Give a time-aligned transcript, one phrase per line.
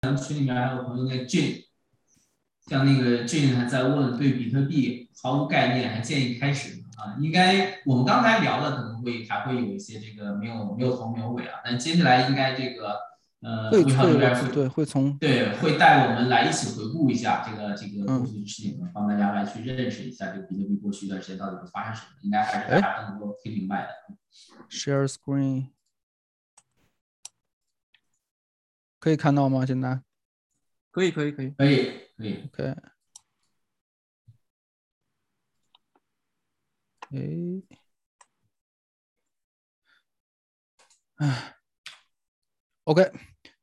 [0.00, 1.66] 咱们群里面还有朋友那 J，
[2.66, 7.16] 像那个 J 还在问对比特币毫无概念，还建议开始啊？
[7.18, 12.96] 应该我们刚才聊的可能会还会有一些这个没有没有头没有尾啊，但接下来应该这个
[13.40, 23.88] 呃，会会会对会从对会带我们来一起回顾一下这个这个过去的事情，帮大家来去认识一下这个比特币过去一段时间到底会发生什么，应该还是大家都能够听明白的。
[24.70, 25.70] Share screen。
[29.08, 29.64] 可以看到吗？
[29.64, 30.02] 现在
[30.90, 32.32] 可以，可以，可以，可以，可以。
[32.44, 32.74] OK。
[37.10, 37.18] 哎，
[41.16, 41.56] 哎
[42.84, 43.10] ，OK。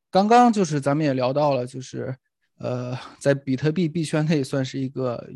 [0.10, 2.18] 刚刚就是咱们也聊到了，就是
[2.58, 5.30] 呃，在比特币币圈内算是一个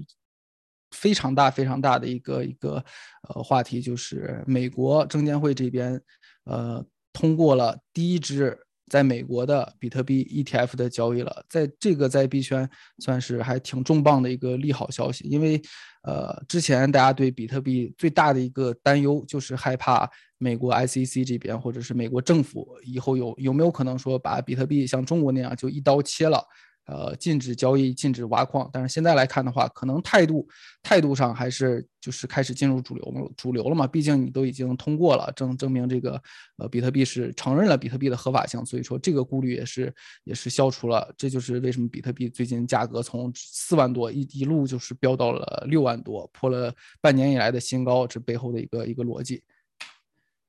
[0.89, 2.83] 非常大、非常大的一个一个
[3.27, 6.01] 呃话题，就是美国证监会这边
[6.45, 6.83] 呃
[7.13, 8.65] 通过了第一支。
[8.89, 15.61] 在美国的比特币 ETF 的交易了，在这个在币圈算是还挺重磅的一个利好消息，因为，
[16.01, 26.43] 呃，之前大家对比特币最大的一个担忧就是害怕美国 SEC 这边或者是美国政府以后有有没有可能说把比特币像中国那样就一刀切了。
[26.89, 30.47] 呃，禁止交易，禁止挖矿，但是现在来看的话，可能态度
[30.81, 33.85] 态度上还是就是开始进入主流，主流了嘛。
[33.85, 36.19] 毕竟你都已经通过了，证证明这个
[36.57, 41.13] 呃比特币是承认了比特币的合法性，所以说这个顾虑也是也是消除了。
[41.15, 49.43] 这就是为什么比特币最近价格从四万多一一路就是飙到了六万多，破了半年以来的新高，这背后的一个一个逻辑。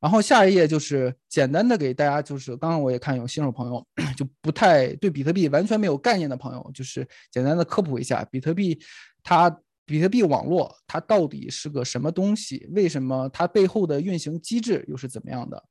[0.01, 8.81] 然后下一页就是简单的给大家，就是刚刚我也看有新手朋友就不太对比特币完全没有概念的朋友，就是简单的科普一下比特币，
[9.23, 12.67] 它比特币网络它到底是个什么东西？
[12.71, 15.63] 为什么它背后的运行机制又是怎么样的？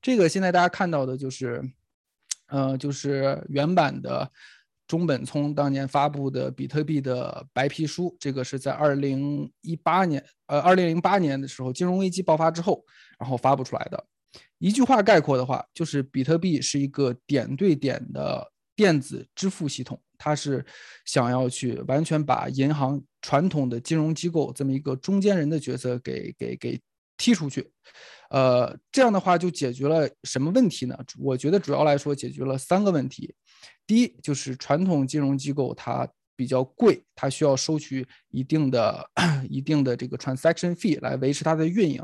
[0.00, 1.60] 这个现在大家看到的就是，
[2.46, 4.30] 呃，就是原版的。
[4.88, 12.84] 中本聪当年发布的比特币的白皮书，这个是在二零一八年，呃，二零零八年的时候，金融危机爆发之后，
[13.22, 14.04] 然后发布出来的。
[14.58, 20.64] 一句话概括的话，就是比特币是一个点对点的电子支付系统，它是
[21.04, 26.80] 想要去完全把银行传统的金融机构这么一个中间人的角色给给给
[27.16, 27.70] 踢出去。
[28.30, 30.98] 呃，这样的话就解决了什么问题呢？
[31.18, 33.32] 我觉得主要来说解决了三个问题。
[33.86, 39.08] 第一就是传统金融机构它比较贵，它需要收取一定的、
[39.48, 42.02] 一定的这个 transaction fee 来维持它的运营。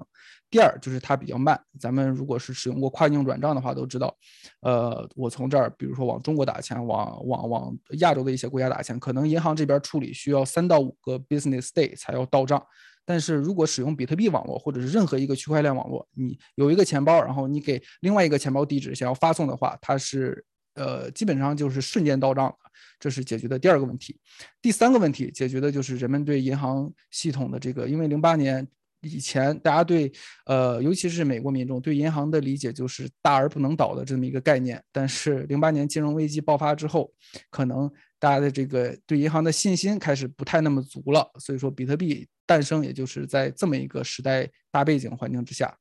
[0.50, 1.60] 第二就是它比较慢。
[1.78, 4.16] 咱们如果是使用过跨境转账的话，都知道，
[4.62, 12.64] 呃，我从这儿比如说往中国打钱，往往往亚洲的一些国家打钱，可能银行这边处理需要三到五个 business day 才要到账。
[13.04, 20.44] 但是如果使用比特币网络或者是任何一个区块链网络，你有一个钱包，然后你给另外一个钱包地址想要发送的话，它是。
[20.78, 22.54] 呃，基本上就是瞬间到账，
[23.00, 24.18] 这是解决的第二个问题。
[24.62, 28.66] 第三个问题解决的就是人们对银行系统的这个，因为零八年
[29.00, 30.10] 以前，大家对
[30.46, 34.82] 呃，尤其是美国民众对银行的理解就是大而不能倒的这么一个概念。
[34.90, 37.12] 但是零八年金融危机爆发之后，
[37.50, 41.30] 可能大家的这个对银行的信心开始不太那么足了。
[41.38, 45.72] 所以说，比特币诞生也就是在这么一个时代大背景环境之下。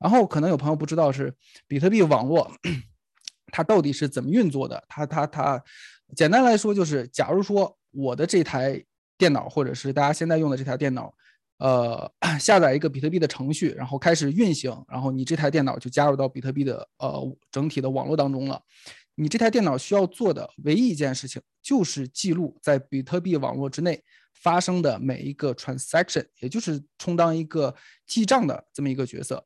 [0.00, 1.32] 然后可能有朋友不知道是
[1.66, 2.50] 比特币网络。
[3.50, 4.82] 它到底是怎么运作的？
[4.88, 5.62] 它它它，
[6.16, 8.82] 简单来说就是，假如说我的这台
[9.16, 11.12] 电脑，或者是大家现在用的这台电脑，
[11.58, 18.62] 呃，下载一个比特币的程序，然后开始运行，然后你这台电脑就加入到比特币的呃整体的网络当中了。
[19.14, 24.00] 你这台电脑需要做的唯一一件事情，就是记录在比特币网络之内
[24.32, 27.74] 发生的每一个 transaction，也就是充当一个
[28.06, 29.44] 记账的这么一个角色。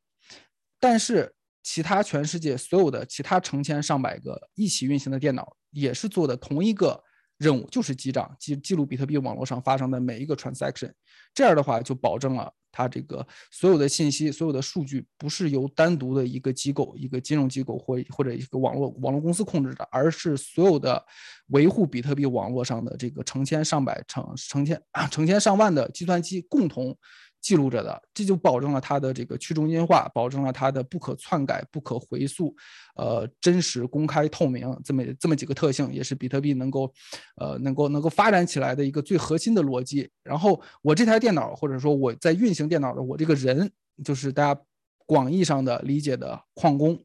[0.79, 7.01] 但是其他全世界所有的其他成千上百个一起运行的电脑，也是做的同一个
[7.37, 10.91] 任务，就是记账，记记录比特币网络上发生的每一个 transaction。
[11.33, 21.03] 这样的话，就保证了它这个所有的信息、所有的数据不是由单独的一个机构、一个金融机构或或者一个网络网络公司控制的，而是所有的
[21.47, 26.95] 维护比特币网络上的这个成千上百、成成千成千上万的计算机共同。
[27.43, 32.55] 记录着的，这就保证了它的这个去中心化，保证了它的不可篡改、不可回溯，
[32.95, 36.91] 呃，真实、公开、透明，这么这么几个特性，也是比特币能够，
[37.35, 40.09] 呃，能够能够发展起来的一个最核心的逻辑。
[40.23, 43.69] 然后我这台电脑，或者说我在运行电脑的我这个人，
[44.05, 44.61] 就是大家
[45.05, 46.97] 广义上的理解的矿工。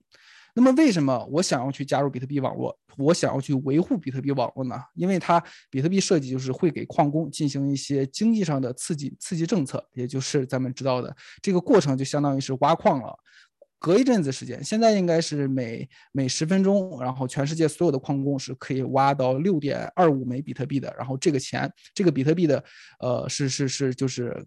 [0.61, 2.77] 那么，为什么我想要去加入比特币网络？
[2.97, 4.75] 我想要去维护比特币网络呢？
[4.95, 5.41] 因为它
[5.71, 13.17] 比特币设计就是会给矿工进行一些经济上的刺激，刺激政策，也就是咱们知道的这个过程，就相当于是挖矿了。
[13.79, 20.93] 隔一阵子时间，现在应该是每每十分钟，然后全世界所有的矿工是可以挖到六点二五枚比特币的。
[20.99, 22.65] 然后这个钱，这个比特币的，
[22.99, 24.45] 呃，是是是，就是。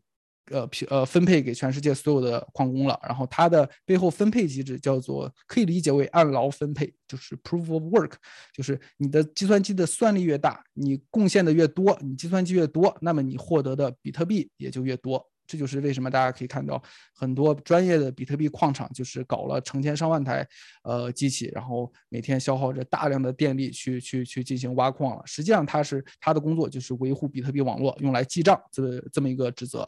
[0.50, 3.00] 呃，呃，分配给全世界所有的矿工了。
[3.04, 8.14] 然后它的背后分配机制叫做，可以理解为按劳分配，就是 proof of work，
[8.54, 15.26] 就是你的计算机的算力越大，你贡献的越多，你计算机越多，那么你获得的比特币也就越多。
[15.48, 16.82] 这就是为什么大家可以看到
[17.14, 20.48] 很多专业的比特币矿场，就是搞了成千上万台
[20.84, 25.22] 呃机器，然后每天消耗着大量的电力去去去进行挖矿了。
[25.26, 29.86] 实际上，它是它的工作就是维护比特币网络，用来记账这这么一个职责。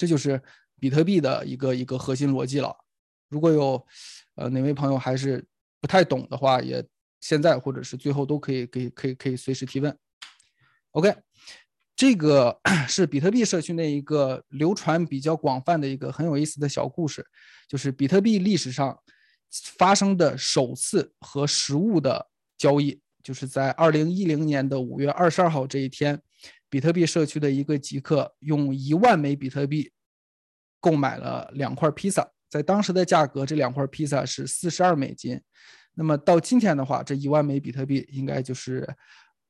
[0.00, 0.40] 这就是
[0.78, 2.74] 比特币的一个一个核心逻辑了。
[3.28, 3.86] 如果有
[4.34, 5.44] 呃哪位朋友还是
[5.78, 6.82] 不太懂的话，也
[7.20, 9.94] 现在或者是最后都可以可以可以可以随时提问。
[10.92, 11.14] OK，
[11.94, 12.58] 这个
[12.88, 17.22] 是比特币社区内一个流传比较广泛的一个很有意思的小故事，
[17.68, 18.98] 就是比特币历史上
[19.50, 22.26] 发生的首次和实物的
[22.56, 26.22] 交易，就是在二零一零年的五月二十二号这一天。
[26.70, 29.92] 比特币社区的一个极客用一万枚比特币
[30.80, 35.38] 购买了两块披萨，在当时的价格，这两块披萨是四十二美金。
[35.94, 38.88] 那么到今天的话，这一万枚比特币应该就是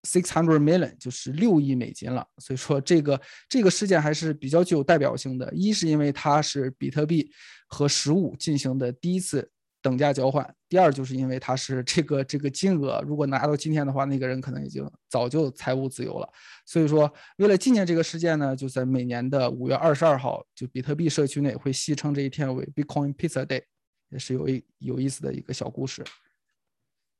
[0.02, 2.26] six hundred million，就是六亿美金了。
[2.38, 5.52] 所以说，这个这个事件还是比较具有代表性的。
[5.54, 7.30] 一是因为它是比特币
[7.68, 9.50] 和实物进行的第一次。
[9.82, 10.54] 等价交换。
[10.68, 16.32] 第二，就是因为他是这个这个金额，如果拿到今天的话，那个人可能已经早就财务自由了。
[16.64, 23.64] 所以说，为了纪念这个事件呢，就在每年的五月二十二号，就比特币社区内会戏称这一天为 Bitcoin Pizza Day，
[24.10, 26.04] 也是有一有意思的一个小故事。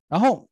[0.07, 0.47] 然后，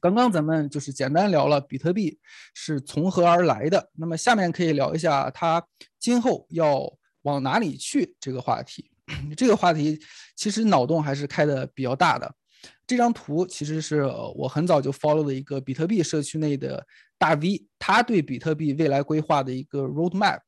[0.00, 2.20] 刚刚咱们就是简单聊了比特币
[2.52, 5.66] 是从何而来的，那么下面可以聊一下它
[5.98, 6.96] 今后要。
[7.24, 8.90] 往哪里去这个话题，
[9.36, 10.00] 这个话题
[10.36, 12.34] 其实脑洞还是开的比较大的。
[12.86, 14.04] 这张图其实是
[14.34, 16.86] 我很早就 follow 的一个比特币社区内的
[17.18, 20.40] 大 V，他对比特币未来规划的一个 roadmap。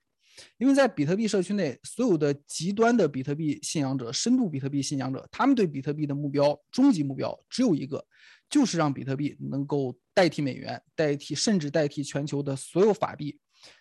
[0.58, 8.06] 因为在比特币社区内，所有的极端的比特币信仰者、深度比特币信仰者，他们对比特币的目标、终极目标只有一个，
[8.50, 13.38] 就是让比特币能够代替美元，代替甚至代替全球的所有法币，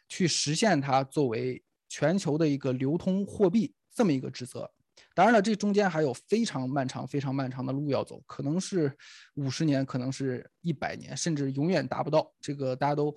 [0.08, 1.62] 去实现它作为。
[1.88, 4.70] 全球的一个流通货币这么一个职责，
[5.14, 8.92] 当然了，这中间还有非常漫长、非常漫长的路要走，可能是
[9.36, 12.30] 五十年，可能是一百年，甚至永远达不到。
[12.42, 13.16] 这个大家都，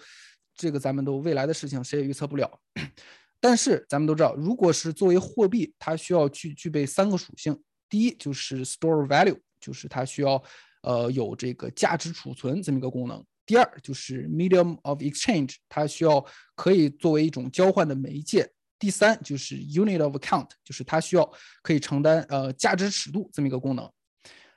[0.55, 2.49] 这个咱们都未来的事情谁也预测不了。
[3.41, 10.43] 但是咱们都知道，如果是作为货币，它需要具具备三个属性：第一就是 store value，就是它需要
[10.83, 16.25] 呃有这个价值储存这么一个功能；第二就是 medium of exchange，它需要
[16.55, 18.49] 可以作为一种交换的媒介。
[18.79, 21.31] 第三就是 unit of account，就是它需要
[21.63, 23.91] 可以承担呃价值尺度这么一个功能。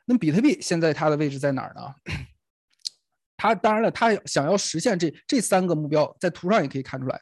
[0.06, 1.82] 那么比特币现在它的位置在哪儿呢？
[3.36, 7.20] 它当然了，它想要实现这这三个目标，在图上也可以看出来。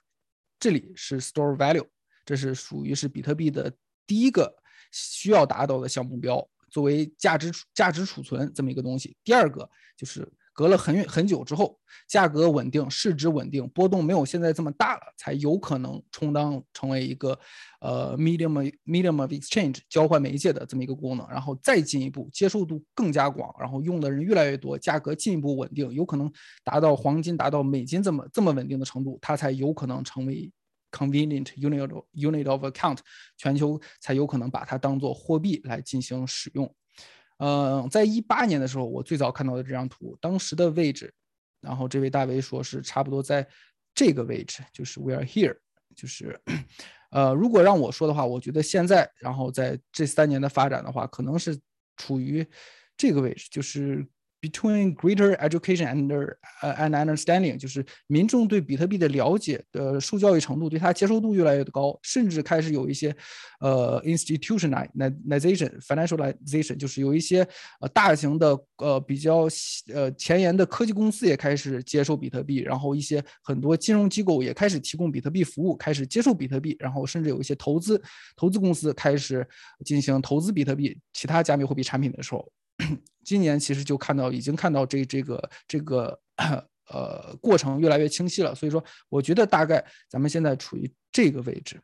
[0.59, 1.87] 这里是 store value，
[2.25, 3.73] 这是属于是比特币的
[4.05, 4.53] 第一个
[4.91, 9.15] 需要达到的小目标，作为价值价值储存这么一个东西。
[9.23, 10.29] 第二个就是。
[10.59, 17.39] 隔了很远很久之后，价格稳定，市值稳定，波动没有现在这么大了，才有可能充当成为一个
[17.79, 26.29] 呃 medium medium of exchange 交换媒介的这么一个功能，然后再进一步接受度更加广，然后用的人越来越多，价格进一步稳定，有可能
[26.61, 30.51] 达到黄金达到美金这么这么稳定的程度，它才有可能成为
[30.91, 32.97] convenient unit unit of account，
[33.37, 36.69] 全球才有可能把它当做货币来进行使用。
[37.39, 41.13] 呃，在一八年的时候，我最早看到的这张图，当时的位置，
[41.59, 43.45] 然后这位大 V 说是差不多在
[43.95, 45.57] 这个位置，就是 we are here，
[45.95, 46.39] 就是，
[47.09, 51.59] 呃，如果让我说的话，我觉得现在，然后在这三年的发展的话，可能是
[51.97, 52.45] 处于
[52.95, 54.07] 这个位置，就是。
[54.41, 56.07] Between greater education and
[56.61, 63.13] and understanding，就是民众对比特币的了解的受教育程度，对它接受度越来越高，甚至开始有一些
[63.59, 67.45] 呃 institutionalization，financialization，就是有一些
[67.81, 69.45] 呃大型的呃比较
[69.93, 78.01] 呃前沿的科技公司也开始接受比特币，然后一些很多金融机构也开始提供比特币服务，开始接受比特币，然后甚至有一些投资
[78.37, 79.45] 投资公司开始
[79.83, 82.49] 进行投资比特币其他加密货币产品的时候。
[83.23, 86.19] 今年其实就看到，已经看到这这个这个
[86.91, 88.55] 呃过程越来越清晰了。
[88.55, 91.79] 所以说，我觉得大概咱们现在处于这个位置，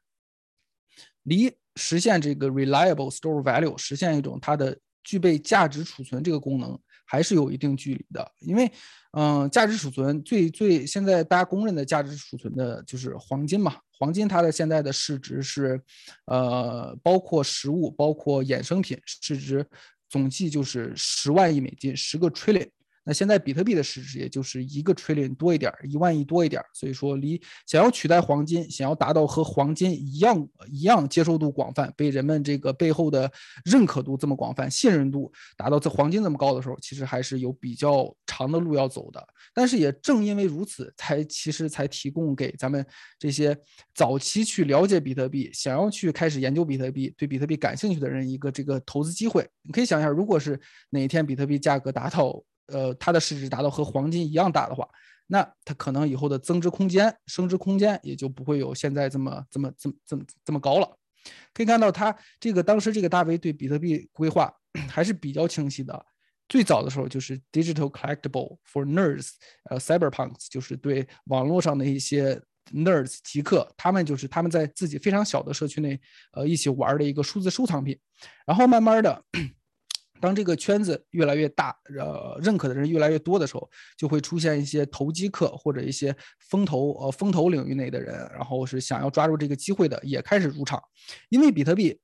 [1.24, 8.32] 离实现这个 reliable store value，实现一种它的具备价值储存这个功能，还是有一定距离的。
[8.40, 8.72] 因为，
[9.12, 15.80] 嗯，价值储存最最现在大家公认的价值储存的就是黄金嘛，黄金它的现在的市值是，
[16.26, 19.66] 呃，包括实物，包括衍生品，市值
[20.16, 22.70] 总计就是十万亿美金，十个 trillion。
[23.06, 33.32] 那现在比特币的市值也就是一个 trillion 多一点，一万亿多一点，所以说离想要取代黄金，想要达到和黄金一样一样接受度广泛，被人们这个背后的
[33.64, 39.24] 认可度这么广泛，信任度达到这黄金这么高的时候，其实还是有比较长的路要走的。
[39.54, 42.84] 但是也正因为如此，才其实才提供给咱们
[43.20, 43.56] 这些
[43.94, 49.48] 早期去了解比特币、想要去开始研究比特币、对比特币感兴趣的人一个这个投资机会。
[49.62, 50.60] 你可以想一下，如果是
[50.90, 54.88] 哪一天比特币价格达到呃，它的市值达到和黄金一样大的话，
[55.28, 60.98] 那它可能以后的增值空间、升值空间也就不会有现在这么、这么、这么、这么、这么高了。
[61.54, 64.54] 可以看到，它这个当时这个大 V 对比特币规划
[64.88, 66.06] 还是比较清晰的。
[66.48, 69.32] 最早的时候就是 Digital Collectible for Nerds，
[69.64, 72.40] 呃，Cyberpunks，就是对网络上的一些
[72.72, 76.00] Nerds 极客，他们就是他们在自己非常小的社区内，
[76.34, 77.98] 呃，一起玩的一个数字收藏品。
[78.46, 79.24] 然后慢慢的。
[80.26, 86.16] 当这个圈子越来越大，呃，认可的人越来越多的时候，就会出现一些投机客或者一些
[86.50, 90.82] 风投，呃，风投领域内的人，然后是想要抓住这个机会的，也开始入场。
[91.30, 91.98] 因为比特币，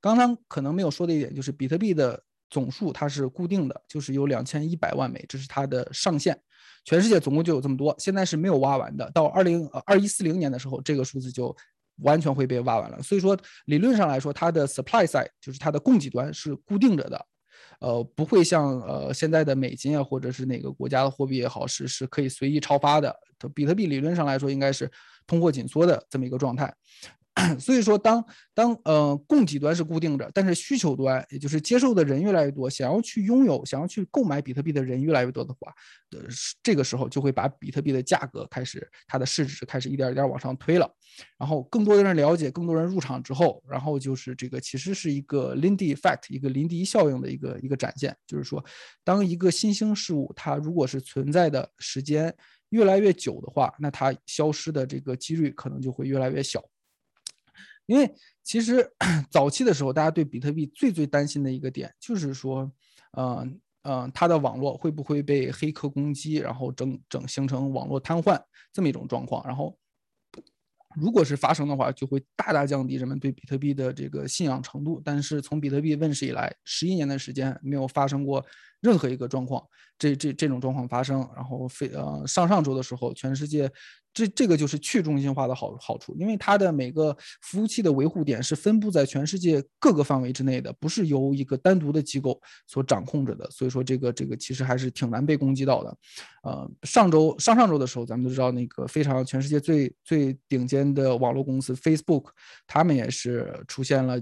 [0.00, 2.20] 刚刚可能没有说的一点就是，比特币的
[2.50, 6.40] 总数它是固定的，就是有两千一百万枚，这是它的上限。
[6.84, 9.10] 全世界总共就有这么多，现在是没有挖完的。
[9.10, 11.54] 到二零呃二一四零年的时候，这个数字就
[12.02, 13.02] 完全会被挖完了。
[13.02, 17.26] 所以说，理论上来说，它的 supply side 就是它的供给端是固定着的。
[17.80, 23.14] 呃，不会像呃现在的美金啊，或者是哪个国家的货币也好，是是可以随意超发的。
[23.54, 24.90] 比特币理论上来说，应该是
[25.26, 26.74] 通货紧缩的这么一个状态。
[27.60, 35.72] 所以说，当当呃供给端是固定着，但是需求端，也就是接受的人越来越多，想要去拥有、想要去购买比特币的人越来越多的话，
[36.10, 36.20] 呃，
[36.62, 40.90] 这个时候就会把比特币的价格开始，它的市值开始一点一点往上推了。
[41.38, 48.64] 然后更多的人了解，更多人入场之后，然后就是这个其实是一个 Lindy Effect，一个林迪效应的一个一个展现，就是说，
[49.04, 52.34] 当一个新兴事物它如果是存在的时间
[52.70, 56.62] 越来越久的话，那它消失的这个几率可能就会越来越小。
[57.88, 58.14] 因为
[58.44, 58.86] 其实
[59.32, 62.70] 早期的时候，大家对比特币最最担心的一个点就是说，
[63.16, 68.38] 嗯嗯，它的网络会不会被黑客攻击，然后整整形成网络瘫痪
[68.74, 69.42] 这么一种状况。
[69.46, 69.74] 然后，
[70.96, 75.00] 如果是发生的话，就会大大降低人们对比特币的这个信仰程度。
[75.02, 78.44] 但是从比特币问世以来，十一年的时间没有发生过
[78.82, 79.64] 任何一个状况，
[79.98, 81.26] 这这这种状况发生。
[81.34, 83.72] 然后非呃上上周的时候，全世界。
[84.18, 95.96] 这这个就是去中心化的好好处，因为它的每个服务器的维护点是分布在全世界各个范围之内的，不是由一个单独的机构所掌控着的，所以说这个这个其实还是挺难被攻击到的。
[96.42, 102.24] 呃，上周上上周的时候，咱们都知道那个非常全世界最最顶尖的网络公司 Facebook，
[102.66, 104.20] 他们也是出现了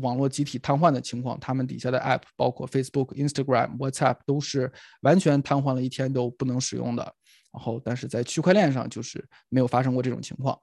[0.00, 4.70] 网络集体瘫痪的情况，他们底下的 App 包括 Facebook、Instagram、WhatsApp 都是
[5.02, 7.14] 完全瘫痪了一天都不能使用的。
[7.56, 10.60] 然后，但是在区块链上就是没有发生过这种情况。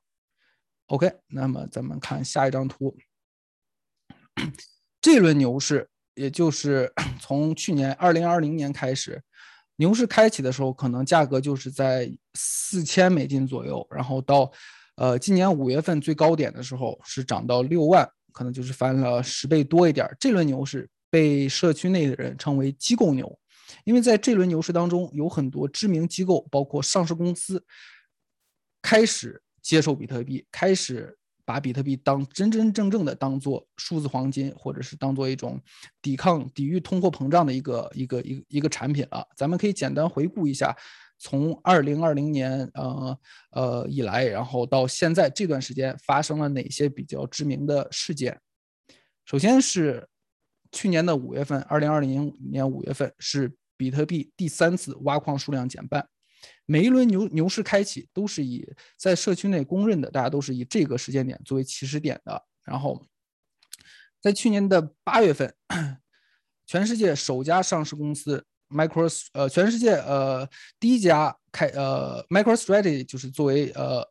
[0.89, 2.95] OK，那么咱们看下一张图。
[5.01, 9.19] 这轮牛市，也就是 从去年二零二零年开始，
[9.77, 14.51] 牛市开启的时候，可能价格就是在四千美金左右，然后到
[14.97, 20.07] 呃今年五月份最高点的时候是涨到六万，可能就是翻了十倍多一点。
[20.19, 23.35] 这轮牛市被社区内的人称为“机构牛”。
[23.83, 27.65] 因为在这轮牛市当中，有很多知名机构，包括上市公司，
[28.81, 35.61] 开始接受比特币，开始把比特币当真真正正的当做数字黄金，或者是当做一种
[36.01, 39.27] 抵抗、抵御通货膨胀的一个一个一一个产品了。
[39.35, 40.75] 咱们可以简单回顾一下，
[41.19, 43.19] 从二零二零年呃
[43.51, 48.39] 呃以来，然后到现在这段时间发生了哪些比较知名的事件。
[49.25, 50.07] 首先是
[50.71, 53.53] 去年的五月份，二零二零年五月份是。
[53.83, 56.07] 比特币第三次挖矿数量减半，
[56.65, 58.65] 每一轮牛牛市开启都是以
[58.97, 62.41] 在社区内公认的，大家都是以这个时间点作为起始点的。
[62.63, 63.05] 然后，
[64.21, 65.53] 在去年的八月份，
[66.65, 70.47] 全世界首家上市公司 Micro 呃，全世界呃
[70.79, 74.07] 第一家开呃 MicroStrategy 就是作为呃。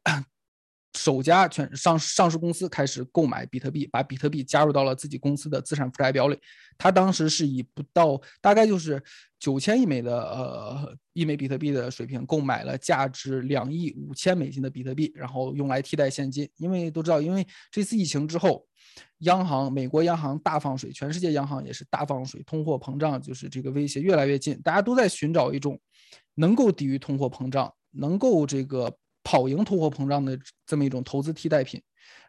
[0.94, 6.38] 首家全上上市公司开始购买比特币，把比特币加入到了自己公司的资产负债表里。
[6.76, 9.02] 他当时是以不到大概就是
[9.38, 16.48] 九千亿美的呃一枚比特币的水平购买了价值两亿五千美金的比特币，然后用来替代现金。
[16.56, 18.66] 因为都知道，因为这次疫情之后，
[19.20, 25.80] 央行美国央行大放水，全世界央行也是大放水，通货膨胀就是这个威胁越来越近，大家都在寻找一种
[26.34, 28.94] 能够抵御通货膨胀，能够这个。
[29.22, 31.82] 跑赢通货膨胀的这么一种投资替代品。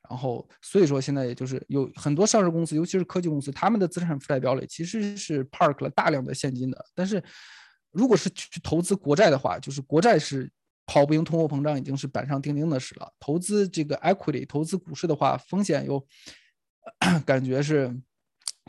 [0.10, 6.86] 然后，所以说现在也就是有很多上市公司，尤其是科技公司，他们的资产负债表里其实是 park 了大量的现金的。
[6.94, 7.24] 但是，
[7.92, 10.52] 如果是去投资国债的话，就是国债是
[10.86, 13.12] 跑不赢通货膨胀，已经是板上钉钉的事了。
[13.18, 16.06] 投资这个 equity，投资股市的话，风险又
[17.26, 17.98] 感觉是，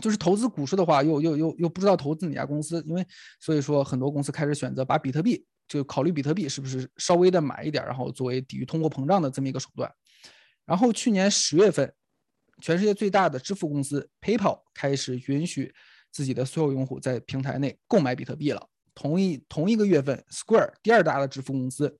[0.00, 3.04] 就是投资股市的话，又又又又不知道投资哪家公司，因为
[3.40, 9.92] 所以说很多公司开始选择把比特币，就考虑比特币是不是稍微的买一点，然后作为抵御通货膨胀的这么一个手段。
[10.64, 11.92] 然后去年十月份，
[12.62, 15.74] 全世界最大的支付公司 PayPal 开始允许
[16.10, 18.68] 自己的所有用户在平台内购买比特币了。
[18.94, 21.98] 同一同一个月份，Square 第二大的支付公司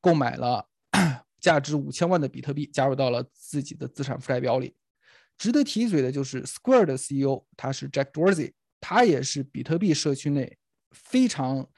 [0.00, 0.68] 购买了
[1.40, 4.74] 价值五千万的比特币，加入到了自己的资产负债表里。
[5.38, 10.58] 值得提一嘴的就是 Square 的 CEO，他是 Jack Dorsey，他也是比特币社区内
[10.90, 11.68] 非常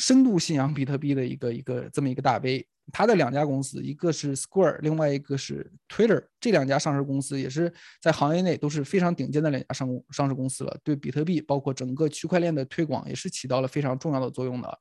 [0.00, 2.66] 深度信仰比特币的一个一个这么一个大 V。
[2.92, 10.76] 他的两家公司，一个是 Square，另外一个是 Twitter，这两家上市公司也是在行业内都是非常顶尖的两家上上市公司了。
[10.82, 14.80] 对比特币，包括整个区块链的推广，也是起到了非常重要的作用的。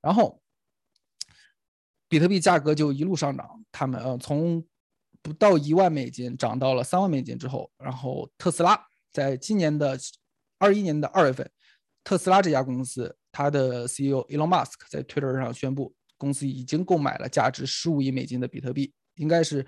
[0.00, 0.40] 然后，
[2.08, 4.64] 比特币价格就一路上涨，他们呃从
[5.20, 8.82] 不到一万美金涨到了三万美金之后，然后特斯拉
[9.12, 9.98] 在今年的
[10.58, 11.50] 二一年的二月份，
[12.04, 15.94] 特斯拉这家公司，它的 CEO Elon Musk 在 Twitter 上宣布。
[16.16, 19.64] 公司已经购买了价值十五亿美金的比特币，应该是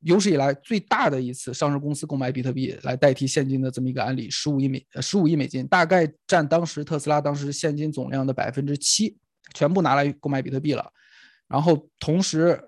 [0.00, 4.28] 有史以来最大的一次上市公司购买比特币来代替现金的这么一个案例。
[4.28, 9.16] 十五亿美十五亿美金，大概占当时特斯拉当时现金总量的百分之七，
[9.54, 10.84] 全部拿来购买比特币了。
[11.46, 12.60] 然后同时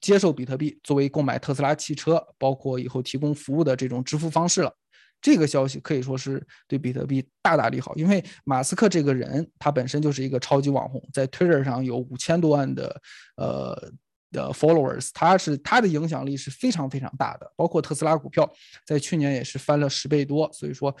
[0.00, 4.74] 接受比特币作为购买特斯拉汽车，包括以后提供服务的这种支付方式了。
[5.20, 13.02] 这个消息可以说是对比特币大大利好，因为马斯克这个人他本身就是一个超级网红，在 Twitter 上有五千多万的
[13.36, 13.92] 呃
[14.30, 18.48] 的 followers，他是他的影响力是非常非常大的，包括特斯拉股票
[18.86, 20.94] 在去年也是翻了十倍多，所以说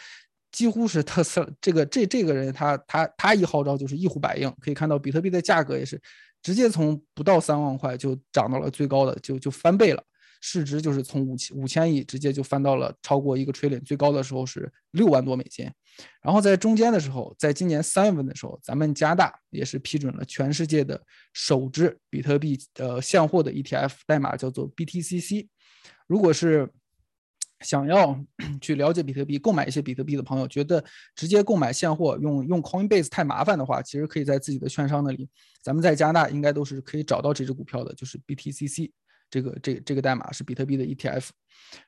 [0.50, 6.00] 几乎是特斯拉这个这这个人他他他一号召就是一呼百应，可以看到比特币的价格也是
[6.42, 10.02] 直接从不到三万块就涨到了最高的就就翻倍了。
[10.40, 15.70] 市值就是从五千五千亿直接就翻到了超过一个 trillion，最高的时候是六万多美金。
[16.22, 21.00] 然后在中间的时候，在今年三月份的时候，咱们加拿大也是批准了全世界的
[21.32, 25.48] 首支比特币呃现货的 ETF，代码叫做 BTCC。
[26.06, 26.70] 如果是
[27.60, 28.16] 想要
[28.62, 30.84] 去了解比特币、购买一些比特币的朋友，觉得
[31.16, 35.28] 直接购买现货用用 Coinbase 太麻烦的话，其实可以在自己的券商那里，
[35.60, 38.92] 咱们在加拿大应该都是可以找到这只股票的，就是 BTCC。
[39.30, 41.28] 这个这这个代码是比特币的 ETF，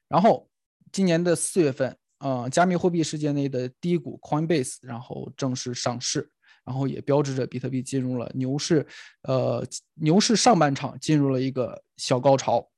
[0.09, 0.49] 然后
[0.93, 6.31] 今年的四月份，呃，加密货币世界内的第一股 Coinbase，然后正式上市，
[6.65, 8.87] 然后也标志着比特币进入了牛市，
[9.23, 12.69] 呃，牛市上半场进入了一个小高潮。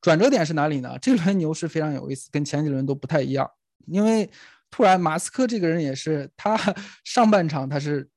[0.00, 0.98] 转折点是哪里呢？
[1.00, 3.50] 这轮牛市非常有意思，跟前几轮都不太一样，
[3.86, 4.28] 因为
[4.70, 6.56] 突然马斯克这个人也是，他
[7.04, 8.08] 上半场他是。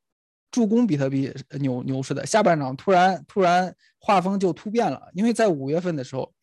[0.52, 6.34] 助攻比特币牛牛市的下半场，突然突然画风就突变了，因为在五月份的时候，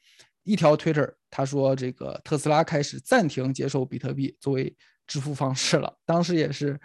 [0.45, 4.75] 一条 Twitter 他说这个特斯拉开始暂停接受比特币作为
[5.07, 6.79] 支付方式了，当时也是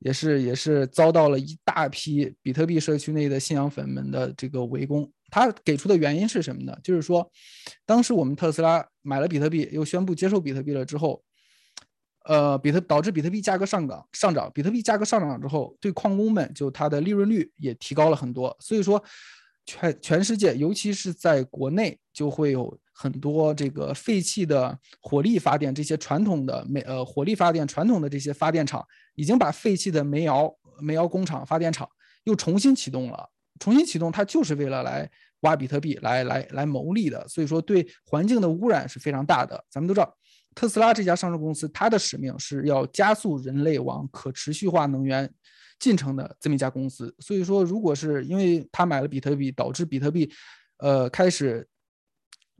[0.00, 5.10] 也是也是遭到了一大批比特币社区内的信仰粉们的这个围攻。
[5.30, 6.76] 他给出的原因是什么呢？
[6.82, 7.30] 就是说，
[7.86, 11.22] 当时我们特斯拉买了比特币，又宣布接受比特币了之后。
[12.24, 18.54] 呃，比特导致比特币价格上涨上涨，比特币价格上涨之后，对矿工们就它的利润率也提高了很多。
[18.60, 19.02] 所以说，
[19.64, 31.88] 全全世界，尤其是在国内，就会有很多这个废弃的火力发电，这些传统的煤呃火力发电传统的这些发电厂，已经把废弃的煤窑煤窑工厂发电厂
[32.24, 33.30] 又重新启动了。
[33.58, 37.26] 重新启动，它就是为了来挖比特币来来来牟利的。
[37.26, 39.64] 所以说，对环境的污染是非常大的。
[39.70, 40.14] 咱们都知道。
[40.58, 45.32] 特斯拉这家上市公司，它的使命是要加速人类往可持续化能源
[45.78, 47.14] 进程的这么一家公司。
[47.20, 50.28] 所以说，如果是因为他买了比特币，导致比特币，
[50.78, 51.64] 呃，开始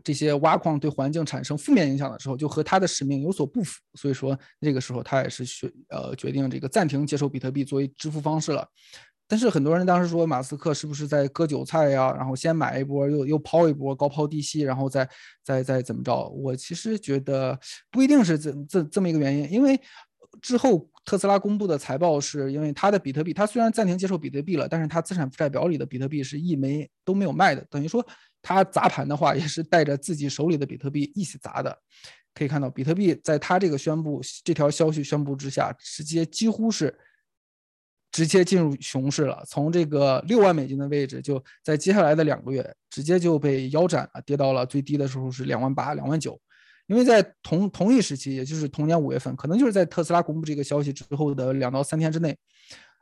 [0.05, 3.81] 这些挖矿对环境产生负面影响的时候，就和他的使命有所不符。
[3.95, 8.65] 所以说，那个时候他也是决呃决定这个暂停接受比特币作为支付方式了。
[9.29, 12.11] 但是很多人当时说马斯克是不是在割韭菜呀？
[12.17, 15.07] 然后先买一波，又又抛一波，高抛低吸，然后再
[15.45, 16.27] 再再怎么着？
[16.31, 17.57] 我其实觉得
[17.91, 19.79] 不一定是这这这么一个原因，因为
[20.41, 28.03] 之后特斯拉公布的财报是因为它的比特币，它虽然暂停接受比特币了，但是它资产负债表里的比特币是一枚都没有卖的，等于说
[28.41, 31.79] 它砸盘的话也是带着自己手里的比特币一起砸的。
[32.33, 36.99] 可以看到，比特币在它这个宣布这条消息宣布之下，直接几乎是。
[38.11, 46.41] 直接进入熊市了，从这个六万美金的位置，就在接下来的两个月，直接就被腰斩了，跌到了最低的时候是两万八、两万九。
[46.87, 52.35] 因为在同同一时期，也就是同年五月份，可能就是在特斯拉公布这个消息之后的两到三天之内，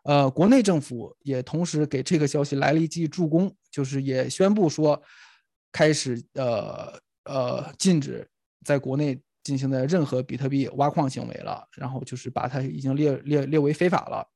[0.02, 5.00] 呃，国内政府也同时给这个消息来了一记助攻，就是也宣布说，
[5.70, 8.28] 开始呃呃禁止
[8.64, 14.26] 在国内进行的任何比特币挖矿行为了，然后就是把它已经列列列为非法了。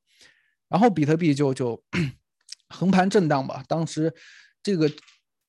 [0.71, 1.83] 然后比特币就就
[2.71, 3.63] 横盘震荡吧。
[3.69, 4.11] 当时
[4.63, 4.89] 这个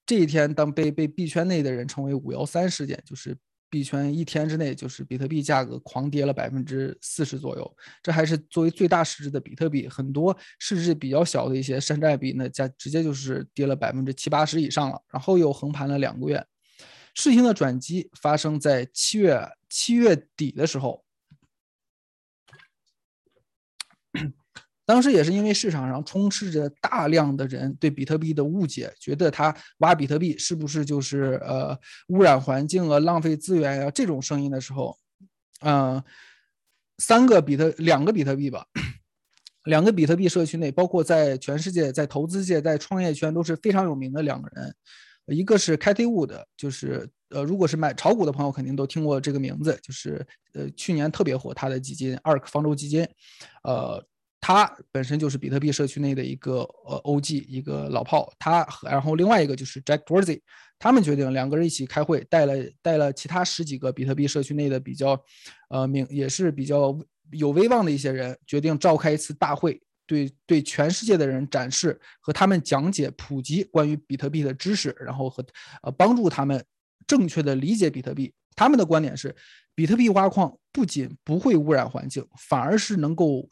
[0.06, 3.38] 这一天，当被被币圈内的人称为“五幺三事件”，就是
[3.70, 7.78] 币圈一天之内就是比特币价格狂跌了百分之四十左右。
[8.02, 15.00] 这还是作为最大市值的比特币，很多市值比较小的一些山寨币，那价直接就是跌了百分之七八十以上了。
[15.14, 16.44] 然后又横盘了两个月。
[17.14, 21.06] 事情的转机发生在七月七月底的时候。
[24.92, 31.74] 当时也是因为市场上充斥着大量的人对比特币的误解，觉得他挖比特币是不是就是呃
[32.10, 35.00] 污染环境啊、浪费资源啊这种声音的时候，
[35.62, 36.04] 嗯，
[36.98, 38.66] 三个比特两个比特币吧，
[39.64, 44.76] 两个比特币社区内，包括在全世界在投资界、在创业圈都是非常有名的两个人，
[45.28, 53.08] 一个是 Katie Wood，就是呃如果是买炒股的朋友肯定都听过这个名字，就是呃去年特别火他的基金 ARK 方舟基金，
[53.64, 54.06] 呃。
[54.44, 58.34] 他本身就是比特币社区内的一个呃 OG，一个老炮。
[58.40, 60.42] 他和然后另外一个就是 Jack Dorsey，
[60.80, 65.24] 他们决定两个人一起开会，带了带了其他十几个比特币社区内的比较
[65.70, 66.98] 呃名也是比较
[67.32, 75.46] 有威望的一些人，决定召开一次大会，对对全世界的人展示和他们讲解普及关于比特币的知识，然后和
[75.84, 76.66] 呃帮助他们
[77.06, 78.34] 正确的理解比特币。
[78.56, 79.36] 他们的观点是，
[79.76, 83.48] 比特币挖矿不仅不会污染环境，反而是能够。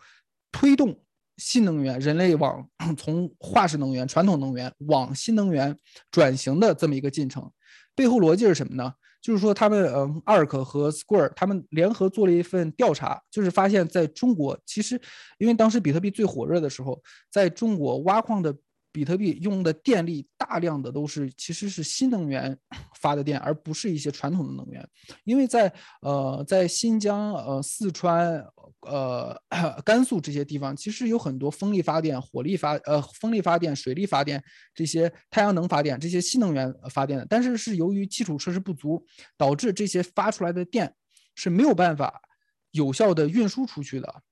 [0.51, 0.99] 推动
[1.37, 5.77] 新能源，人类往 从化石能源、传统能源往新能源
[6.11, 7.51] 转型的这么一个进程，
[7.95, 8.93] 背后逻辑是什么呢？
[9.21, 14.99] 就是说，他们嗯，Arc 和 Square 他们联合做了一份调查，就是发现在中国，其实
[15.37, 18.55] 因为当时比特币最火热的时候，在中国挖矿的。
[18.91, 22.57] 比特币用的电力大量的都是其实是新能源
[22.99, 24.87] 发的电，而不是一些传统的能源。
[25.23, 25.71] 因为在
[26.01, 28.43] 呃在新疆、呃四川、
[28.81, 29.39] 呃
[29.85, 39.05] 甘肃这些地方，其实有很多风力发电、火力发呃风力发电、水力发电这些太阳能发电这些新能源发电的，但是是由于基础设施不足，
[39.37, 40.91] 导致这些发出来的电
[41.35, 42.19] 是没有办法
[42.71, 44.23] 有效的运输出去的，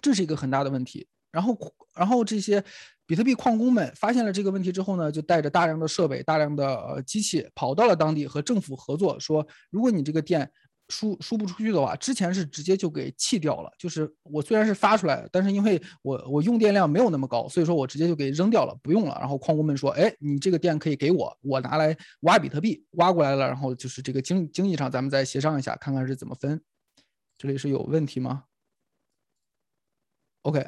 [0.00, 1.08] 这是一个很大的问题。
[1.32, 1.58] 然后
[1.96, 2.64] 然后这些。
[3.10, 10.48] 比特币矿工们发现了这个问题之后呢，就带着大量的设备、大量的机器跑到了当地，和政府合作，说如果你这个电
[10.90, 13.72] 输输不出去的话，之前是直接就给弃掉了。
[13.76, 19.16] 就是我虽然是发出来，但是因为我我用电量没有那么高，所以说我直接就给扔掉了，不用了。
[19.18, 26.62] 然后矿工们说，哎，你这个电可以给我，我拿来挖比特币，挖过来了，然后就是这个经经济上咱们再协商一下，看看是怎么分。
[27.36, 28.44] 这里是有问题吗
[30.42, 30.64] ？OK。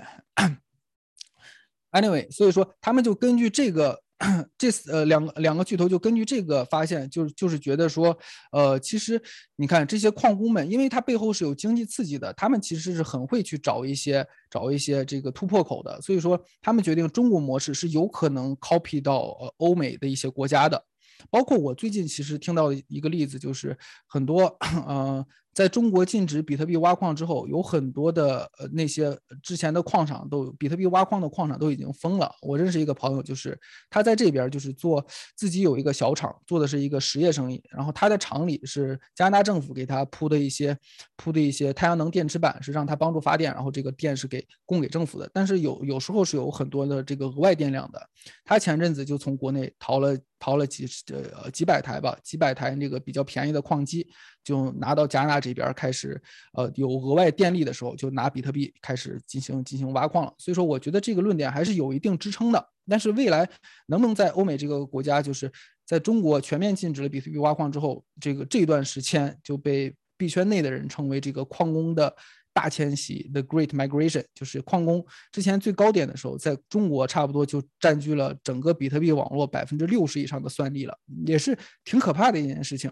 [1.93, 4.03] Anyway，所以说他们就根据这个，
[4.57, 8.17] 这呃两个两个巨头就根据这个发现，就是就是觉得说，
[8.51, 9.21] 呃，其实
[9.57, 16.01] 你看这些矿工们，因为它背后是有经济刺激的，他们其实是很会去找一些找一些这个突破口的。
[16.01, 20.83] 所以说他们决定中国模式是有可能 copy 到欧美的一些国家的，
[21.31, 23.77] 包括我最近其实听到的一个例子就是
[24.07, 24.45] 很多
[24.89, 25.27] 呃。
[25.53, 32.35] 在中国禁止比特币挖矿之后，有很多的呃那些之前的矿场都比特币挖矿的矿场都已经封了。
[32.41, 33.59] 我认识一个朋友，就是
[33.91, 35.05] 他在这边就是做
[35.37, 37.63] 自己有一个小厂，做的是一个实业生意。
[37.71, 40.77] 然后他的厂里是加拿大政府给他铺的一些
[41.17, 45.31] 铺的一些太阳能电池板，是让他帮助发电，然后这个电是给供给政府的。
[45.35, 48.01] 但是有有时候是有很多的这个额外电量的。
[48.45, 54.09] 他前阵子就从国内淘了淘了几呃几百台吧，几百台那个比较便宜的矿机。
[54.45, 56.21] 就拿到加拿大这边开始，
[56.55, 60.35] 呃，有额外电力的时候，就拿比特币开始进行进行挖矿了。
[60.39, 62.69] 所以说，我觉得这个论点还是有一定支撑的。
[62.89, 63.49] 但是未来
[63.87, 65.51] 能不能在欧美这个国家，就是
[65.87, 72.13] 在中国全面禁止了比特币挖矿之后，这个这段时间就被币圈内的人称为这个矿工的
[72.53, 82.91] 大迁徙 （The Great Migration），就是矿工之前最高点的时候，在中国差不多就占据了整个比特币网络百分之六十以上的算力了，也是挺可怕的一件事情。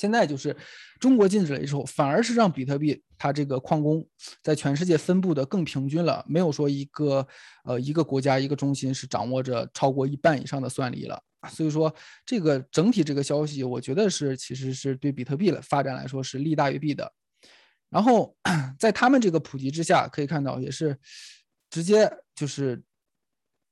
[0.00, 0.56] 现在就是
[0.98, 4.02] 中国禁止了之后，反而是让比特币它这个矿工
[4.42, 7.26] 在全世界分布的更平均了，没有说一个
[7.64, 11.22] 呃一个国家一个中心是掌握着超过一半以上的算力了。
[11.50, 17.12] 所以说这个整体这个消息，我觉得是其实是对比特币的发展来说是利大于弊的。
[17.90, 18.34] 然后
[18.80, 20.96] 在他们这个普及之下，可以看到也是
[21.68, 22.82] 直接就是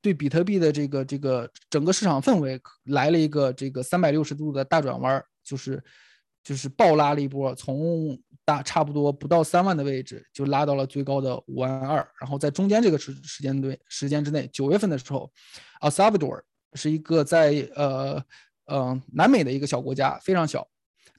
[0.02, 5.82] 对比特币的这个这个整个市场氛围来了一个这个三百六十度的大转弯，就是
[6.42, 15.30] 就是暴拉了一波，从大差不多不到三万的位置就拉到了最高的五万二，然后在中间这个时时间对时间之内，九月份的时候
[15.80, 18.22] ，El Salvador 是一个在呃
[18.66, 20.66] 呃南美的一个小国家，非常小，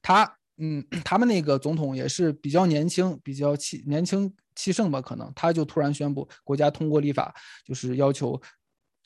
[0.01, 4.33] 他嗯他们那个总统也是比较年轻，比较气年轻。
[4.55, 8.37] 气盛吧，可能他就突然宣布，国家通过立法，就是要求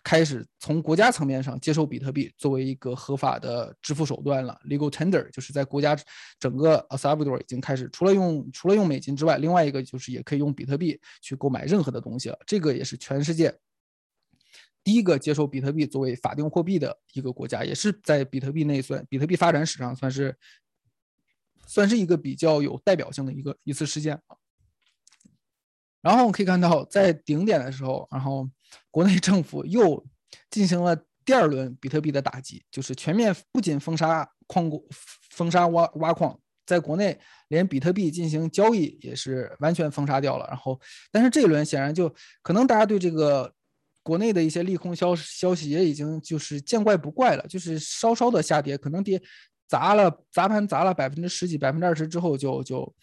[0.04, 4.60] 开始从国家层面上接受比特币作为一个合法的支付手段了。
[4.66, 5.98] Legal tender 就是在国家
[6.38, 12.38] 整个 El Salvador 已经开始，除了用除了用美金之外，另外一个就是也可以用比特币去购买任何的东西了。
[12.46, 13.58] 这个也是全世界
[14.84, 20.38] 第一个接受比特币作为法定货币的一个国家，也是在比特币内算比特币发展史上算是
[21.66, 24.36] 算是一个比较有代表性的一个一次事件啊。
[26.02, 28.50] 然后我们可以看到，在顶点的时候，然后
[28.92, 30.06] 国内政府又
[30.50, 34.84] 进行了第二轮比特币的打击，就是全面不仅封杀矿工、
[35.32, 40.46] 封杀挖挖矿，在国内连比特币进行交易也是完全封杀掉了。
[40.48, 40.80] 然后，
[41.12, 43.54] 但是这一轮显然就可能大家对这个
[44.02, 49.22] 国内的一些利空消消息也已经就是见怪不怪了，就是稍稍的下跌，可能跌
[49.68, 52.96] 砸了砸盘砸了百分之十几、百分之二十之后就就。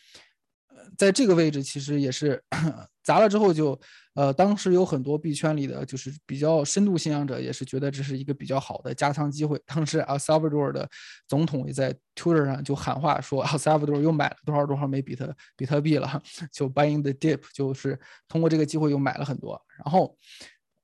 [0.96, 2.42] 在这个位置，其实也是
[3.02, 3.78] 砸了之后就，
[4.14, 9.60] 呃，当时有很多币圈里的就是比较深度信仰者，也是觉得这是一个比较好的加仓机会。
[9.66, 10.88] 当时 El Salvador 的
[11.26, 19.60] 总统也在 Twitter 上就喊话说，El Salvador 又买了多少多少枚比特比特币了， 就 buying the dip，就是通过这个机会又买了很多。
[19.82, 20.16] 然后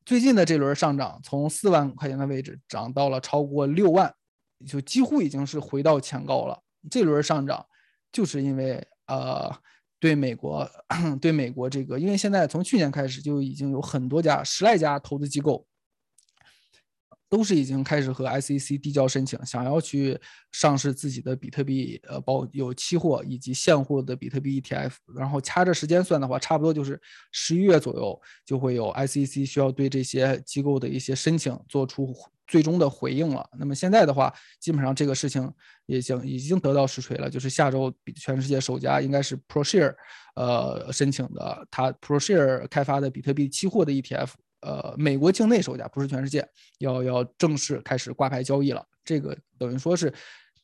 [0.05, 4.13] 最近的这轮上涨，从四万块钱的位置涨到了超过六万，
[4.67, 6.59] 就几乎已经是回到前高了。
[6.91, 7.65] 这轮上涨
[8.11, 9.55] 就是因为呃。
[10.07, 10.71] 对美国，
[11.21, 15.67] 对美国这个，因为现在从去年开始就已经有很多家十来家投资机构，
[17.29, 20.17] 都是已经开始和 SEC 递交申请，想要去
[20.53, 24.93] 上市自己的比特币，呃，包有期货以及现货的比特币 ETF。
[25.17, 27.01] 然后掐着时间算的话，差不多就是
[27.33, 32.15] 十一月左右就会有 SEC 需要对这些机构的一些申请做出。
[32.47, 33.49] 最终的回应了。
[33.59, 35.53] 那么现在的话，基本上这个事情
[35.87, 37.29] 已经已经得到实锤了。
[37.29, 39.95] 就是下周全世界首家应该是 ProShare，
[40.35, 44.31] 呃，申请的，它 ProShare 开发的比特币期货的 ETF，
[44.61, 46.47] 呃，美国境内首家，不是全世界，
[46.79, 48.85] 要要正式开始挂牌交易了。
[49.05, 50.13] 这个等于说是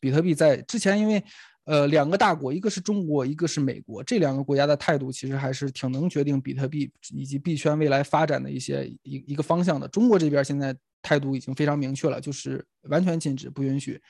[0.01, 1.23] 比特币在之前，因为
[1.65, 9.89] 呃两个大国，一个是中国，一个是美国，这两个国家的态度其实还是挺能决定比特币以及币圈未来发展的一些一一个方向的。
[9.89, 10.77] 中国这边现在。
[11.05, 14.01] 态度已经非常明确了，就是完全禁止，不允许，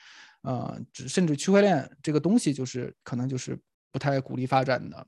[0.43, 3.57] 呃，只甚至区块链这个东西就是可能就是
[3.91, 5.07] 不太鼓励发展的，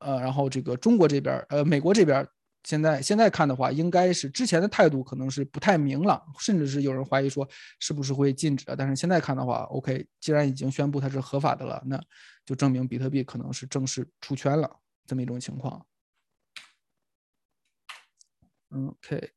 [0.00, 2.26] 呃，然后这个中国这边，呃，美国这边
[2.64, 7.46] 现在现在看的话，应该是之前的态度可能是不太明朗，甚至是有人怀疑说
[7.78, 12.02] 是不是会禁止，但是现在看的话，OK，既然已经宣布它是合法的了，那
[12.46, 15.86] 就证明比特币可能是正式出圈了这么一种情况。
[18.70, 19.30] OK。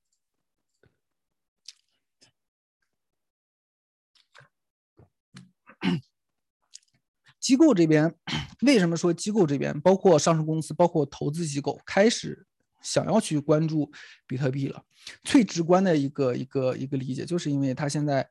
[7.40, 8.14] 机构这边
[8.62, 12.47] 为什么说机构这边包括上市公司、包括投资机构开始
[12.88, 13.92] 想要去关注
[14.26, 14.82] 比特币了？
[15.24, 18.28] 最直观的一个一个一个理解，就是因为它现在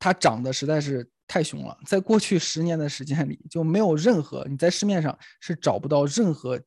[0.00, 6.60] 它涨的实在是太凶了，在过去十年的时间里，就没有任何你在市面上是找不到任何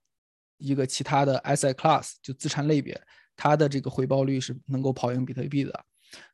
[0.58, 3.00] 一个其他的 asset class 就资产类别，
[3.36, 5.86] 它的这个回报率是能够跑赢比特币的。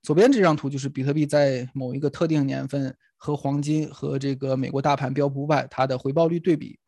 [0.04, 6.80] 左边这张图就是比特币在某一个特定年份和黄金和这个美国大盘标普五百它的回报率对比，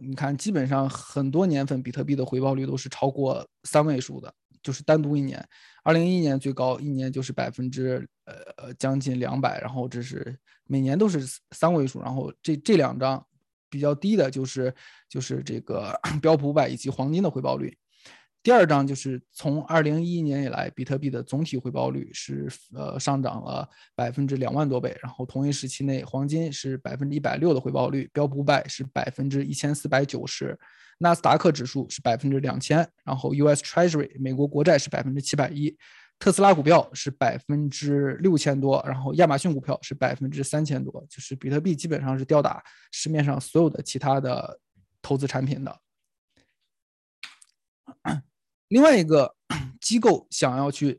[0.00, 5.46] 你看基本上很多年份比特币的回报率都是超过三位数的，就是单独一年，
[5.82, 13.24] 二零一一年最高一年就是百分之呃呃将近两百，然后这是每年都是三位数，然后这这两张
[13.68, 14.74] 比较低的就是
[15.08, 17.76] 就是这个 标普五百以及黄金的回报率。
[18.42, 30.58] 第二张就是从二零一一年以来，比特币的总体回报率是呃上涨了百分之两万多倍，然后同一时期内，黄金是百分之一百六的回报率，标普五百是百分之一千四百九十，
[30.98, 33.62] 纳斯达克指数是百分之两千，然后 U.S.
[33.62, 35.76] Treasury 美国国债是百分之七百一，
[36.18, 44.58] 特斯拉股票是百分之六千多，然后亚马逊股票是百分之三千多，就是比特币基本上是吊打市面上所有的其他的
[45.00, 45.80] 投资产品的。
[48.72, 49.34] 另外一个
[49.80, 50.98] 机构想要去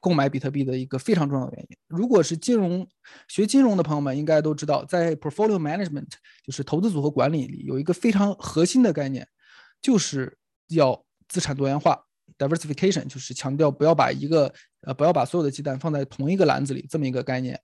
[0.00, 2.86] 购买比特币的一个非常重要的原因，如果是金融
[3.28, 6.08] 学金融的朋友们应该都知道，在 portfolio management
[6.44, 9.26] 就是投资组合管理里有一个非常核心的概念，
[9.80, 10.36] 就是
[10.68, 12.04] 要资产多元化。
[12.36, 17.58] diversification，就是强调不要把一个呃不要把所有的鸡蛋放在同一个篮子里这么一个概念。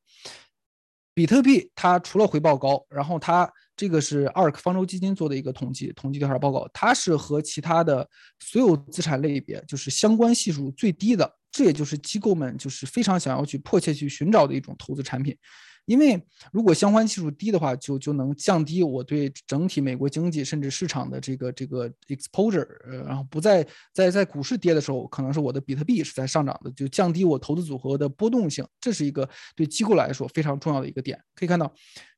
[1.13, 8.09] 比特币它除了回报高，然后它这个是 ARK 方舟基金做的一个统计统计调查报告，它是和其他的
[8.39, 15.37] 所有资产类别就是相关系数最低的，这也就是机构们就是非常想要去迫切去寻找的一种投资产品。
[15.87, 16.21] 因为
[16.53, 31.21] 如果相关系数低的话，就就能降低我对整体美国经济甚至市场的这个这个 exposure，呃，然后不在在在股市跌的时候，可能是我的比特币是在上涨的，就降低我投资组合的波动性，这是一个对机构来说非常重要的一个点。
[31.35, 31.73] 可以看到，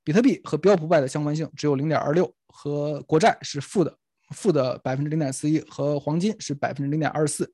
[0.05, 3.93] 比特币和标普百的相关性只有零点二六，和国债是负的，
[4.31, 7.53] 负的百分之零点四一，和黄金是百分之零点二四。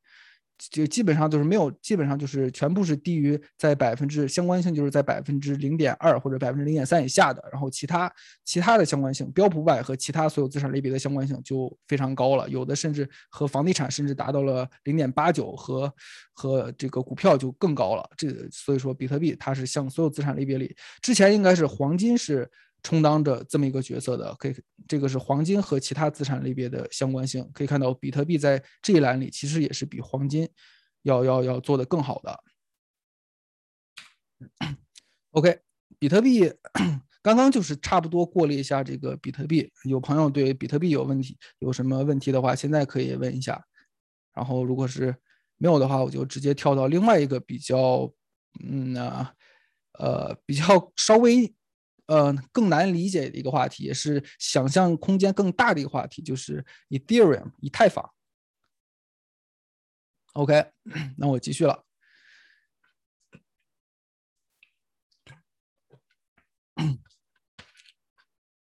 [0.71, 8.13] 就基本上就是没有，基本上就是全部是低于在百分之相关性就是在百分之零点二或者百分之零点三以下的，然后其他
[8.45, 15.93] 其他的相关性，标普五百和其他所有资产类别的相关性就非常高了，有的甚至和房地产甚至达到了零点八九，和
[16.33, 18.09] 和这个股票就更高了。
[18.17, 22.49] 这所以说比特币它是像所有资产类别里，之前应该是黄金是。
[22.83, 24.55] 充当着这么一个角色的，可以，
[24.89, 27.49] 这个是黄金和其他资产类别的相关性。
[27.55, 30.49] 可以看到，比特币在这一栏里其实也是比黄金
[31.03, 32.43] 要要要做的更好的。
[35.31, 35.61] OK，
[35.99, 36.53] 比特币
[37.23, 39.71] 刚刚就是差不多过了一下这个比特币。
[39.85, 43.65] 有朋友对比特币有问题，有什么问题的话，现在可以问一下。
[44.35, 45.15] 然后如果是
[45.57, 48.13] 没有的话，我就直接跳到另外一个比较，
[48.65, 49.33] 嗯啊，
[50.01, 51.55] 呃，比较稍微。
[52.13, 58.07] 呃，更难理解的一个话题，也是想象空间更大的一个话题，就是 Ethereum 以太坊。
[60.35, 60.67] OK，
[61.17, 61.83] 那我继续了。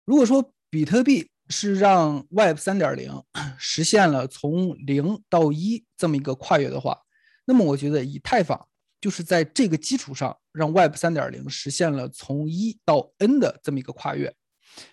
[0.04, 3.22] 如果说比特币是让 Web 三点零
[3.58, 7.00] 实现了从零到一这么一个跨越的话，
[7.46, 8.68] 那么我觉得以太坊。
[9.00, 14.34] 就是在这个基础上，让 Web 三点零实现了从一到 N 的这么一个跨越。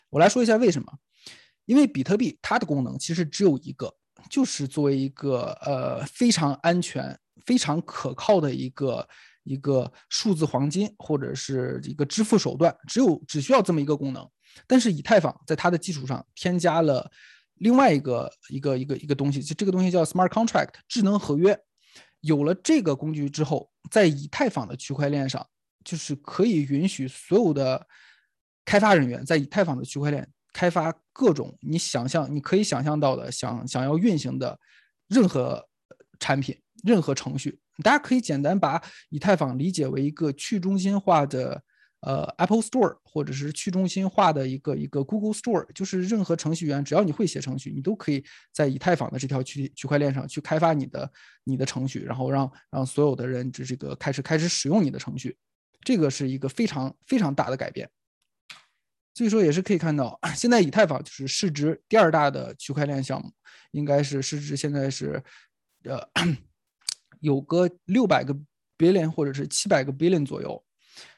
[0.09, 0.91] 我来说一下为什么？
[1.65, 3.91] 因为比特币它的功能其实只有一个，
[4.29, 9.07] 就是作为一个呃非常安全、非常可靠的一个
[9.43, 14.29] 一个数字黄金或者是一个支付手段，只有只需要这么一个功能。
[14.67, 17.11] 但是以太坊在它的基础上添加了
[17.55, 21.59] 另外一个一个一个一个东西，就这个东西叫 Smart Contract 智能合约。
[22.25, 25.45] 有了这个工具之后，在以太坊的区块链上，
[25.83, 27.85] 就是可以允许所有的
[28.65, 34.59] 开发人员在以太坊的区块链开发各种你想象、你可以想象到的想想要运行的
[35.07, 35.63] 任何
[36.19, 37.59] 产品、任何程序。
[37.83, 41.63] 大家可以简单把以太坊理解为一个去中心化的。
[42.05, 51.11] 呃，Apple Store 或者是去中心化的一个一个 Google Store，就是任何程序员只要你会写程序，你都可以在以太坊的这条区区块链上去开发你的
[51.43, 55.35] 你的程序，然后让让所有的人这这个开始开始使用你的程序，
[55.81, 57.89] 这个是一个非常非常大的改变。
[59.15, 63.31] 所以说也是可以看到，现在以太坊就是市值第二大的区块链项目，
[63.71, 65.23] 应该是市值现在是
[65.85, 65.99] 呃
[67.19, 68.37] 有个六百个
[68.77, 70.63] billion 或者是七百个 billion 左右。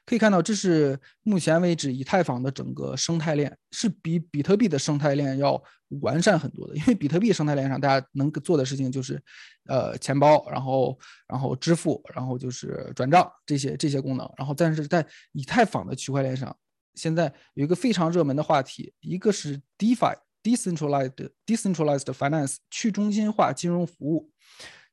[0.06, 5.62] 可以看到，这是目前为止以太坊的整个生态链是比比特币的生态链要
[6.02, 6.76] 完善很多的。
[6.78, 9.22] 因为比特币生态链上，大家能做的事情就是，
[9.68, 14.26] 呃，钱包，然后然后支付，然后就是转账这些这些功能。
[14.38, 16.56] 然后，但是在以太坊的区块链上，
[16.96, 24.32] 现在有一个非常热门的话题，一个是 DeFi（Decentralized Decentralized Finance） 去中心化金融服务，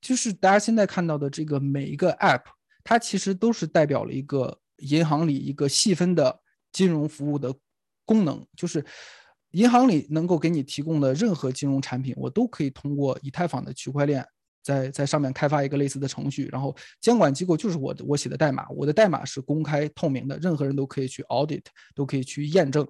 [0.00, 2.42] 就是大家现在看到的这个每一个 App，
[2.82, 4.58] 它其实都是代表了一个。
[4.78, 6.40] 银行里一个细分的
[6.72, 7.54] 金融服务的
[8.04, 8.84] 功能，就是
[9.52, 14.26] 银行里能够给你提供的任何金融产品，我都可以通过以太坊的区块链，
[14.62, 22.86] 在在上面开发一个类似的程序，然后监管机构就是我我写的代码，我的代码是公开透明的，任何人都可以去 audit，都可以去验证。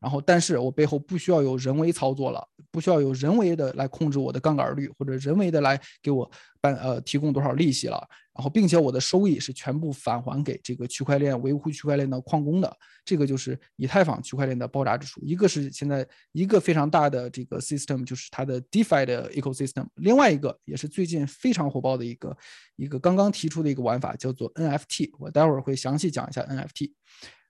[0.00, 7.98] 然后，但是我背后不需要有人为操作了，不需要有人为的来控制我的杠杆率，或者人为的来给我办呃提供多少利息了。
[8.32, 12.74] 然后，并且我的收益是全部返还给这个区块链维护区块链的矿工的。
[13.04, 15.20] 这个就是以太坊区块链的爆炸之处。
[15.22, 19.86] 一个是现在一个非常大的这个 system，就是它的 DeFi 的 ecosystem。
[19.96, 22.34] 另外一个也是最近非常火爆的一个
[22.76, 25.10] 一个刚刚提出的一个玩法，叫做 NFT。
[25.18, 26.92] 我待会儿会详细讲一下 NFT。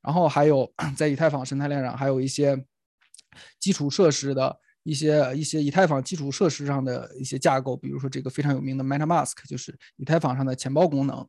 [0.02, 2.56] 然后还有 在以太坊生态链上，还有一些
[3.58, 11.26] 基础设施的一些一些以太坊基础设施上的一些架构，比如说这个非常有名的 MetaMask，就是以太坊上的钱包功能。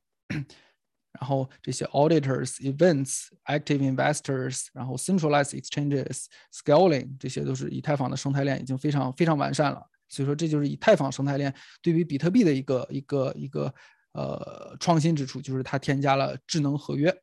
[1.20, 9.86] 然后这些 auditors、events、active investors，然后 centralized exchanges、scaling，这些都是以太坊的生态链已经非常非常完善了。
[10.08, 13.74] 所以说这就是以太坊生态链对比比特币的一个一个一个
[14.14, 17.14] 呃创新之处，就是它添加了智能合约。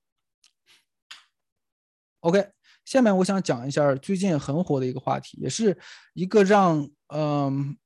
[2.20, 2.44] OK，
[2.84, 5.76] 下面我想讲一下最近很火的一个话题，也是
[6.14, 7.76] 一个让嗯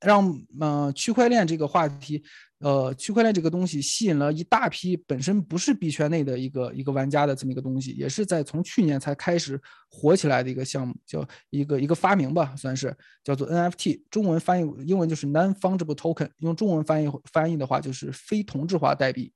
[0.00, 2.22] 让嗯区块链这个话题。
[2.58, 19.32] 呃，区块链这个东西吸引了一大批本身不是币圈内的一个一个玩家的这么一个东西，也是在从去年才开始火起来的一个项目，叫一个一个发明吧，算是叫做 NFT，中文翻译英文就是 Non-Fungible Token，用中文翻译翻译的话就是非同质化代币。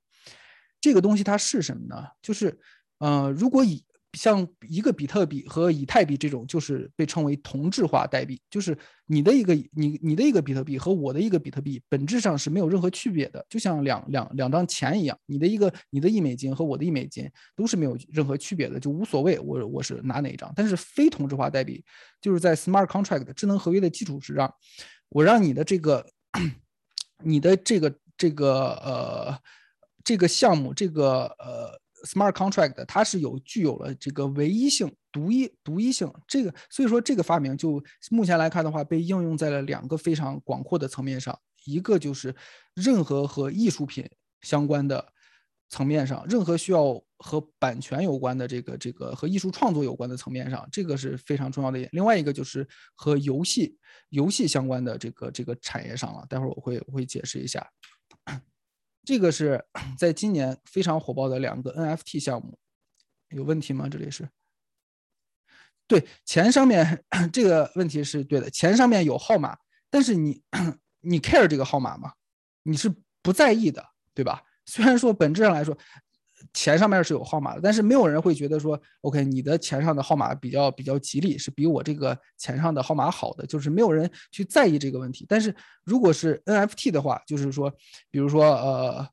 [0.79, 2.07] 这个东西它是什么呢？
[2.21, 2.57] 就是，
[2.99, 3.83] 呃，如果以
[4.13, 20.51] 像一个比特币和以太币这种，就是被称为同质化代币，就是你的一个你你的一个比特币和我的一个比特币本质上是没有任何区别的，就像两两两张钱一样，你的一个你的一美金和我的一美金都是没有任何区别的，就无所谓我我是拿哪一张。
[20.55, 21.83] 但是非同质化代币
[22.21, 24.51] 就是在 smart contract 智能合约的基础之上，
[25.09, 26.05] 我让你的这个
[27.23, 29.37] 你的这个这个呃
[30.03, 31.79] 这个项目这个呃。
[32.05, 42.35] Smart contract 它是有具有了这个唯一性、独一、独一性，这个所以说这个发明就目前来看的话，被应用在了两个非常广阔的层面上，一个就是
[42.75, 44.07] 任何和艺术品
[44.41, 45.11] 相关的
[45.69, 51.79] 层面上，任何需要和版权有关的这个这个和艺术创作有关的层面上，这个是非常重要的。
[51.91, 53.75] 另外一个就是和游戏
[54.09, 57.67] 游戏相关的这个这个产业上了，待会儿我会我会解释一下。
[59.07, 59.63] 这个是
[59.97, 62.59] 在今年非常火爆的两个 NFT 项目，
[63.29, 63.87] 有问题吗？
[63.87, 64.27] 这里是
[65.87, 69.57] 对钱上面 这个问题是对的，钱上面有号码，
[69.89, 70.43] 但是你
[70.99, 72.11] 你 care 这个号码吗？
[72.63, 73.81] 你是不在意的，
[74.13, 74.43] 对吧？
[74.65, 75.77] 虽然说本质上来说。
[76.53, 85.25] 钱上面是有号码的，但是没有人会觉得说，OK，你的钱上的号码比较比较吉利，是比我这个钱上的号码好的，就是没有人去在意这个问题。
[85.27, 87.71] 但是如果是 NFT 的话，就是说，
[88.11, 89.07] 比如说，呃，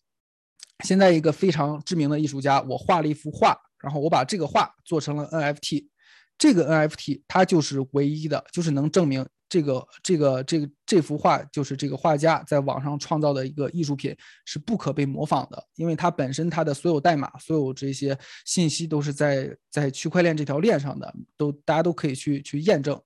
[0.84, 5.88] 现在一个非常知名的艺术家，我画了一幅画，然后我把这个画做成了 NFT，
[6.36, 9.26] 这个 NFT 它就是唯一的，就是能证明。
[9.54, 14.12] 这个这个这个这幅画就是这个画家在网上创造的一个艺术品，
[14.44, 23.00] 是不可被模仿的，因为它本身它的所有代码、所有这些信息都是在在区块链这条链上的，都大家都可以去去验证。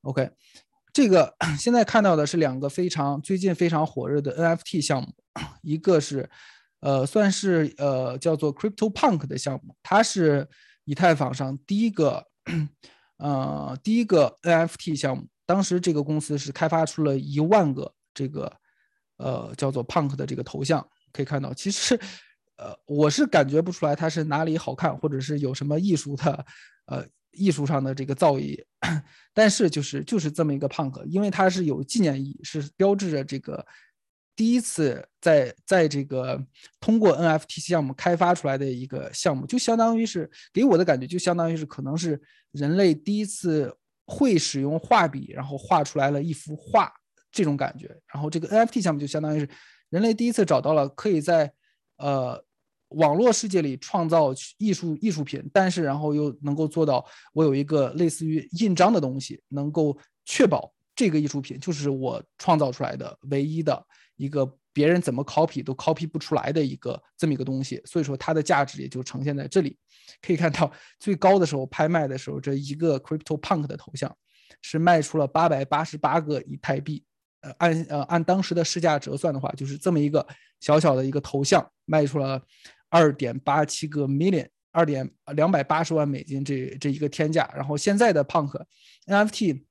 [0.00, 0.28] OK，
[0.92, 5.14] 这个现在看到的是两个非常最近非常火热的 NFT 项目，
[5.62, 6.28] 一个是
[6.80, 10.48] 呃算是呃叫做 Crypto Punk 的项目，它是
[10.86, 12.26] 以太坊上第一个。
[13.18, 18.52] 呃，第一个 NFT 项目，当时这个公司是开发出了一万个这个
[19.18, 21.98] 呃叫做 Punk 的这个头像，可以看到，其实
[22.56, 26.46] 呃我是感觉不出来它是哪里好看，或者是有什么艺术的
[26.86, 28.62] 呃艺术上的这个造诣，
[29.32, 33.66] 但是就是就是这么一个 Punk，因为它是有纪念意义，是标志着这个。
[34.34, 36.42] 第一次在在这个
[36.80, 42.20] 通过 NFT 项目开发出来的一个项目，就相当于是给我的感觉，就相当于是可能是
[42.52, 43.76] 人类第一次
[44.06, 46.90] 会使用画笔，然后画出来了一幅画
[47.30, 47.94] 这种感觉。
[48.12, 49.48] 然后这个 NFT 项目就相当于是
[49.90, 51.52] 人类第一次找到了可以在
[51.98, 52.42] 呃
[52.88, 57.04] 网络世界里创造艺术艺术品，但是然后又能够做到
[57.34, 63.86] 我有一个类似于印章的东西，能够确保这个艺术品就是我创造出来的唯一的。
[64.22, 69.76] 一个别人怎么 copy 都 copy 不出来的一个这么一个东西，所以说它的价值也就呈现在这里。
[70.20, 70.70] 可以看到
[71.00, 74.16] 最高的时候拍卖的时候，这一个 Crypto Punk 的头像
[74.60, 77.04] 是卖出了八百八十八个以太币。
[77.40, 80.24] 呃，按呃按当时的市价折算的话，就是这么一个
[80.60, 82.40] 小小的一个头像卖出了
[82.88, 87.50] 二点八七个 million，二点两百八十万美金这这一个天价。
[87.56, 88.64] 然后现在的 Punk
[89.06, 89.64] NFT。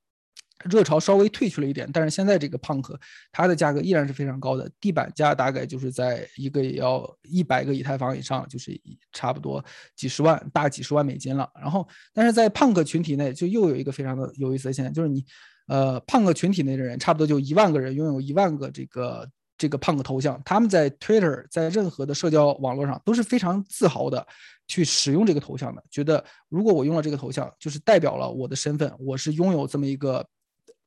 [0.70, 2.96] 热潮稍微退去了一点，但是现在这个 Punk
[3.32, 8.80] 它的价格依然是非常高的，地板价大概就是在一个也要一百个以太坊以上，就是
[9.12, 9.64] 差不多
[9.96, 11.50] 几十万大几十万美金了。
[11.60, 15.26] 然后，但是在 Punk 群体内就又有一个非常的有意思的现象，就是你
[15.68, 24.26] 呃 Punk 群体内的人差不多就一万个人拥有一万个这个这个 Punk 头像，他们在 Twitter 在任何的社交网络上都是非常自豪的
[24.68, 30.26] 去使用这个头像的，觉得如果我用了这个头像，就是代表了我的身份，我是拥有这么一个。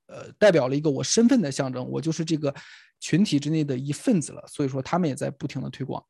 [0.06, 2.54] 呃，代表了一个我身份的象征，我就是这个
[3.00, 4.44] 群体之内的一份子了。
[4.46, 6.04] 所以说，他们也在不停的推广。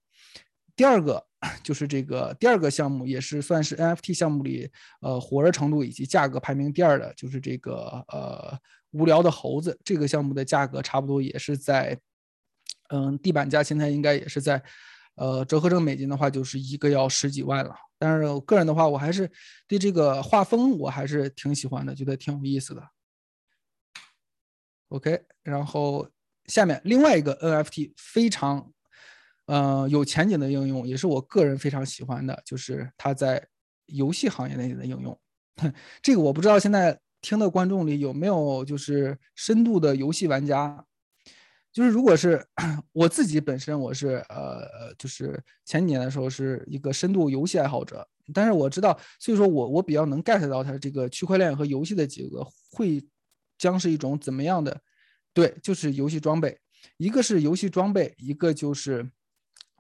[0.77, 1.25] 第二个
[1.63, 4.69] 就是这个第二个项目，也是算是 NFT 项目里
[5.01, 8.59] 呃火热程度以及价格排名第二的，就是这个呃
[8.91, 9.79] 无聊的猴子。
[9.85, 11.97] 这个项目的价格差不多也是在
[12.89, 14.61] 嗯地板价，现在应该也是在
[15.15, 17.73] 呃折合成美金的话，就是一个要十几万了。
[17.97, 19.31] 但是我个人的话，我还是
[19.69, 22.83] 对这个画风我还是挺喜欢的，觉得挺有意思的。
[24.95, 26.09] OK，然后
[26.47, 28.71] 下面另外一个 NFT 非常，
[29.47, 33.45] 呃，有前景的应用，也是我个人非常喜欢的，就是它在
[33.87, 35.19] 游戏行业内的应用。
[36.01, 40.85] 这个我不知道现在听的观众里有没有就是深度的游戏玩家。
[41.73, 42.47] 就是如果是
[42.93, 53.05] 我自己本身，我是呃，就是前几年的时候是一个深度游戏爱好者，但是我知道，所以说我我比较能 get 到它这个区块链和游戏的结合会
[53.65, 54.79] 将是一种怎么样的？
[55.33, 56.59] 对，就是游戏装备，
[56.99, 59.11] 一个是游戏装备，一个就是。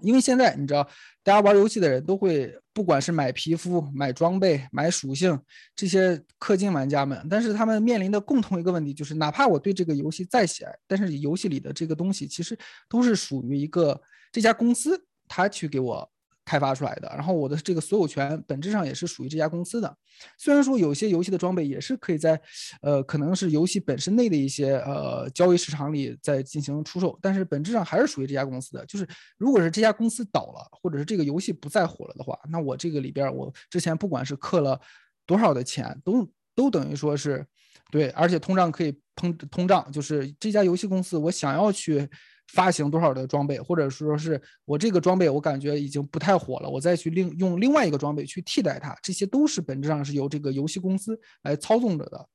[0.02, 0.82] 因为现在你知道，
[1.22, 5.38] 大家玩游戏的人都会，不管是买皮肤、买装备、买属性，
[5.76, 12.58] 这些氪金玩家们，但是他们面临的共同一个问题就是，哪怕我对这个游戏再喜爱，但是游戏里的这个东西其实
[12.88, 13.98] 都是属于一个
[14.32, 16.10] 这家公司，他去给我。
[16.44, 19.96] 开发出来的，然后我的这个所有权本质上也是属于这家公司的。
[20.38, 22.40] 虽然说有些游戏的装备也是可以在，
[22.82, 28.84] 呃，可能是游戏本身内的一些呃交易市场里在进行出售，但是本质上还是属于这家公司的。
[28.86, 34.78] 就是如果是这家公司倒了，或者是这个游戏不再火了的话，那我这个里边我之前不管是氪了
[35.26, 37.44] 多少的钱，都都等于说是
[37.90, 42.08] 对，而且通胀可以通通胀，就是这家游戏公司我想要去。
[42.48, 52.28] 发行多少的装备，或者说是我这个装备我感觉已经不太火了，我再去另用另外一个装备去替代它，这些都是本质上是由这个游戏公司来操纵着的。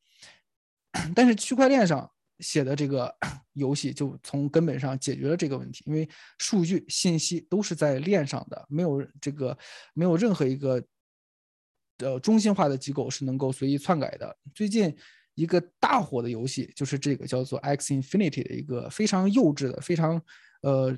[1.15, 3.13] 但是区块链上写的这个
[3.53, 9.57] 游戏就从根本上解决了这个问题，因为数据信息都是在链上的，没有这个
[9.93, 10.83] 没有任何一个
[11.99, 14.35] 呃中心化的机构是能够随意篡改的。
[14.53, 14.95] 最近。
[15.39, 20.21] 一个大火的游戏就是这个叫做 X Infinity 的一个非常幼稚的、非常
[20.61, 20.93] 呃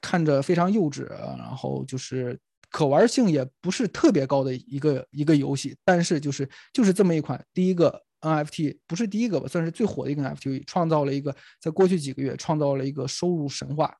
[0.00, 2.38] 看着非常幼稚，然后就是
[2.70, 5.76] 可玩性也不是特别高的一个一个游戏。
[5.84, 13.92] 但是就是就是这么一款第一个 NFT，不是第一个吧，算是最火的一个 NFT，创造了一个在过去几个月创造了一个收入神话。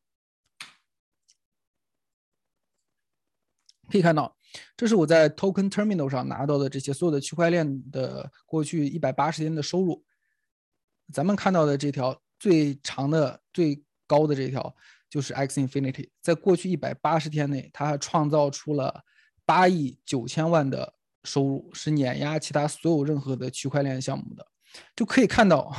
[3.93, 4.35] 可以看到。
[4.77, 10.03] 这是我在 Token Terminal 上拿到的这些所有的区块链的过去一百八十天的收入。
[11.13, 14.75] 咱们看到的这条最长的、最高的这条
[15.11, 19.03] 就是 X Infinity，在过去一百八十天内，它创造出了
[19.45, 24.47] 八亿九千万的收入，是碾压其他所有任何的区块链项目的。
[24.97, 25.71] 就可以看到，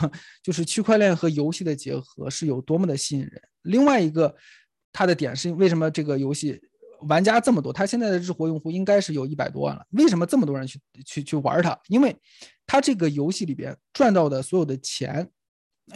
[0.43, 3.41] 就是区块链和游戏的结合是有多么的吸引人。
[3.64, 4.36] 另外一个
[4.91, 6.59] 它的点是为什么这个游戏？
[7.08, 9.86] 玩家这么多，他现在的日活用户应该是有一百多万了。
[9.91, 11.78] 为什么这么多人去去去玩它？
[11.88, 12.16] 因为
[12.66, 15.30] 它这个游戏里边赚到的所有的钱，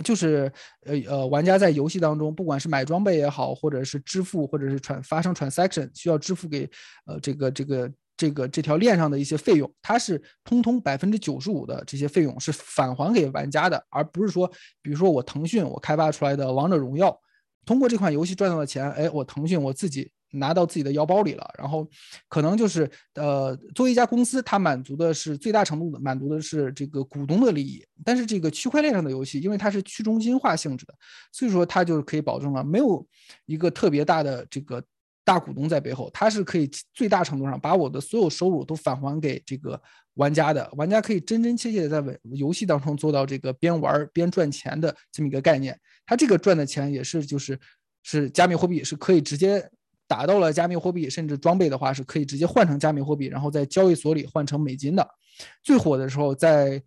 [0.03, 0.51] 就是
[0.85, 6.69] 呃呃，玩家在游戏当中，不管是买装备也好，或者是支付，或者是传发生 transaction 需要支付给
[7.05, 14.45] 呃这个这个这个这条链上的一些费用，它是通通百分之九十五的这些费用是返还给玩家的，而不是说，
[14.81, 17.17] 比如说我腾讯我开发出来的王者荣耀，
[17.65, 20.11] 通过这款游戏赚到的钱，哎，我腾讯我自己。
[20.31, 21.87] 拿到自己的腰包里了，然后
[22.27, 27.85] 可能就是呃，作为一家公司，它满足的是最大程度的满足的是这个股东的利益。
[28.03, 30.93] 但是这个区块链上的游戏，因为它是去中心化性质的，
[31.31, 33.05] 所以说它就是可以保证了没有
[33.45, 34.83] 一个特别大的这个
[35.23, 39.81] 大股东在背后，它是可以最大程度上把我的所有收入都返还给这个
[40.15, 40.69] 玩家的。
[40.75, 45.79] 玩家可以真真切切的在游戏当中做到这个边玩边赚钱的这么一个概念。
[46.05, 47.59] 它这个赚的钱也是就是
[48.03, 49.69] 是加密货币，是可以直接。
[50.07, 55.07] 达到了加密货币，甚至装备的话是可以直接换成加密货币，然后在交易所里换成美金的。
[55.63, 56.81] 最火的时候，在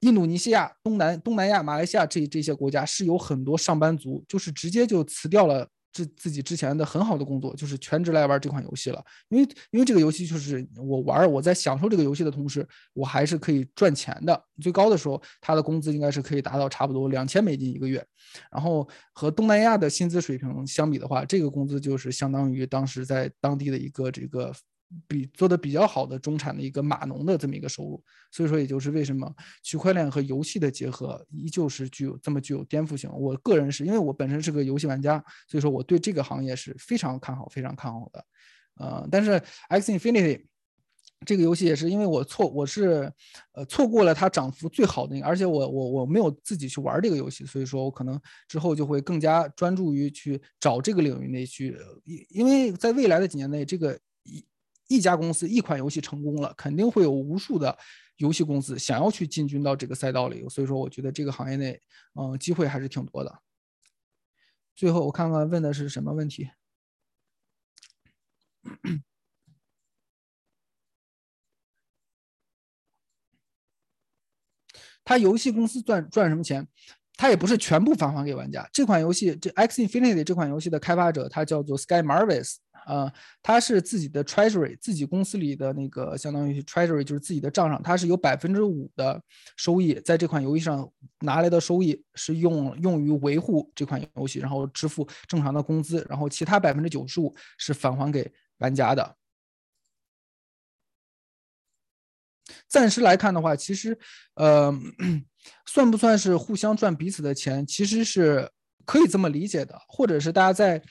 [0.00, 5.68] 印度尼西亚、东南东南亚、马来西亚这这些国家是有很多上班族，就是直接就辞掉了。
[5.92, 9.04] 自自己之前的很好的工作，就是全职来玩这款游戏了。
[9.28, 14.44] 因为因为这个游戏就是我玩，我在享受这个游戏的同时，我还是可以赚钱的。
[14.60, 18.04] 最高的时候，他的工资应该是可以达到差不多两千美金一个月。
[18.50, 24.52] 然后和东南亚的薪资水平相比的话，这个工资就是相当于当时在当地的一个这个。
[25.08, 29.32] 比做的比较好的中产的一个码农的这么一个收入，所以说也就是为什么
[29.62, 33.10] 区块链和游戏的结合依旧是具有这么具有颠覆性。
[33.12, 38.24] 我个人是因为我本身是个游戏玩家，所以说我对这个行业是非常看好、非常看好的。
[38.76, 40.44] 呃，但是 X Infinity
[41.24, 43.12] 这个游戏也是因为我错，我是
[43.52, 53.98] 呃错过了它涨幅最好的，而且我我我没有自己去玩这个游戏，所以说我可能之后就会更加专注于去找这个领域内去，因因为在未来的几年内这个。
[54.88, 57.76] 一家公司一款游戏成功了，肯定会有无数的
[58.16, 61.80] 游戏公司想要去进军到这个赛道里，所以说我觉得这个行业内，
[62.14, 63.40] 嗯，机会还是挺多的。
[64.74, 66.50] 最后我看看问的是什么问题。
[75.04, 76.68] 他游戏公司赚赚什么钱？
[77.16, 78.68] 它也不是全部返还给玩家。
[78.72, 82.56] 这款游戏，这 X Infinity 这款游戏的开发者，他叫做 Sky Marvis，
[82.86, 83.12] 呃，
[83.42, 89.20] 他是自己的 Treasury，自己公司里的那个相当于 Treasury 就是自己的账上，他是有百分之五的
[89.56, 99.16] 收益，在这款游戏上拿来的收益是用用于维护这款游戏，然后支付正常的工资，然后其他百分之九十五是返还给玩家的。
[102.68, 103.96] 暂时来看的话，其实，
[104.34, 104.72] 呃，
[105.66, 108.50] 算不算是互相赚彼此的钱，其实是
[108.84, 109.78] 可以这么理解的。
[109.88, 110.82] 或者是大家在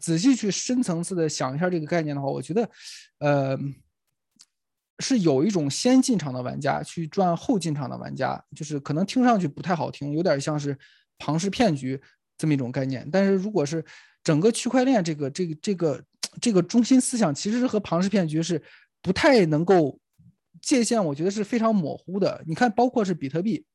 [0.00, 2.70] 仔细去深层次的想一下这个概念的话，我觉得，
[3.18, 3.58] 呃，
[4.98, 10.76] 是有一种先进场的玩家去赚后进场的玩家，就是可能听上去不太好听，有点像是
[11.18, 12.00] 庞氏骗局
[12.36, 13.08] 这么一种概念。
[13.10, 13.84] 但是如果是
[14.22, 16.04] 整个区块链这个这个这个
[16.40, 18.62] 这个中心思想，其实是和庞氏骗局是
[19.02, 19.98] 不太能够。
[20.62, 22.42] 界限我觉得是非常模糊的。
[22.46, 23.66] 你看，包括是比特币，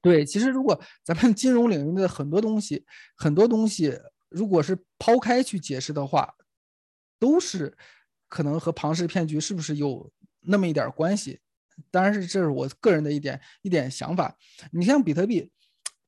[0.00, 2.84] 对，其实如果咱们金融领域的很多东西，
[3.16, 3.98] 很多东西，
[4.28, 6.34] 如果是抛开去解释的话，
[7.18, 7.76] 都是
[8.28, 10.10] 可能和庞氏骗局是不是有
[10.40, 11.40] 那么一点关系？
[11.90, 14.36] 当然是这是我个人的一点一点想法。
[14.72, 15.50] 你像比特币，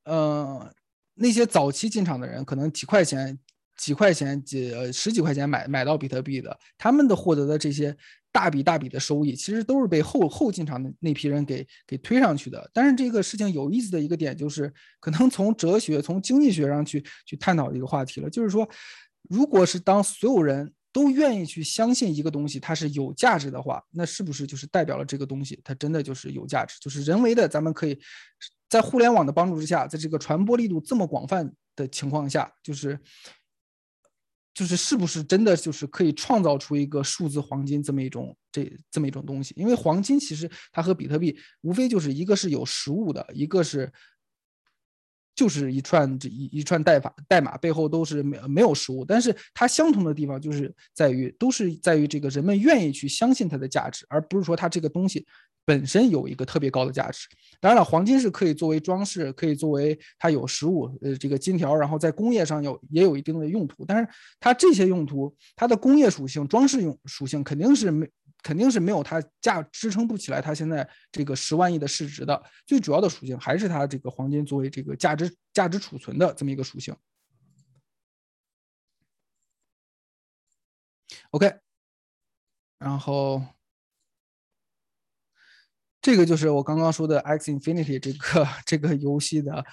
[0.04, 0.72] 呃，
[1.14, 3.38] 那些早期进场的人，可能几块钱、
[3.76, 7.96] 几块钱、几呃十几块钱买买到比特币的，他们的获得的这些。
[8.32, 12.70] 大笔大笔的收益，其实都是被后后进场的那批人给给推上去的。
[12.72, 18.68] 但是这个事情有意思的一个点就是，可能从哲学、从经济学上去去探讨一个话题了，就是说，
[19.28, 26.78] 如果是当所有人都愿意去相信一个东西它是有价值的话，那是不是就是代表了这个东西它真的就是有价值？
[26.80, 27.98] 就是人为的，咱们可以
[28.68, 32.98] 在互联网的帮助之下，在这个传播力度这么广泛的情况下，就是。
[34.52, 39.54] 就是是不是真的就是可以创造出一个数字黄金这么一种这这么一种东西？
[39.56, 43.90] 因为黄金其实它和比特币无非就是一个是有实物的，一个是
[45.34, 55.26] 就是一串这一一串代码代码背后都是没没有实物，但是它相同的地方就是在于都是在于这个人们愿意去相信它的价值，而不是说它这个东西。
[55.70, 57.28] 本身有一个特别高的价值，
[57.60, 63.84] 当然了，黄金是可以作为装饰，可以作为它有实物，呃，这个金条，然后在工业上有也有一定的用途。
[63.84, 64.08] 但是
[64.40, 68.10] 它这些用途，它的工业属性、装饰用属性肯定是没，
[68.42, 72.42] 肯定是没有它价支撑不起来它现在这个十万亿的市值的。
[72.66, 76.92] 最主要的属性还是它这个黄金作为这个价值价值储存的这么一个属性。
[81.30, 81.54] OK，
[82.80, 83.40] 然后。
[86.02, 89.64] 这个就是我刚刚说的 X Infinity 这个 这个游戏的，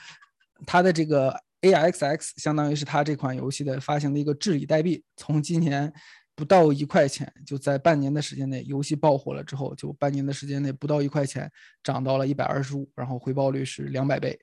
[0.65, 5.03] 它的这个 AXX 相当于是它这款游戏的发行的一个治理代币。
[5.15, 5.91] 从今年
[6.35, 11.49] 不到一块钱，就在半年的时间内，游戏爆火了之后，就半年的时间内不到一块钱，
[11.81, 14.39] 涨到了一百二十五，然后回报率是两百倍。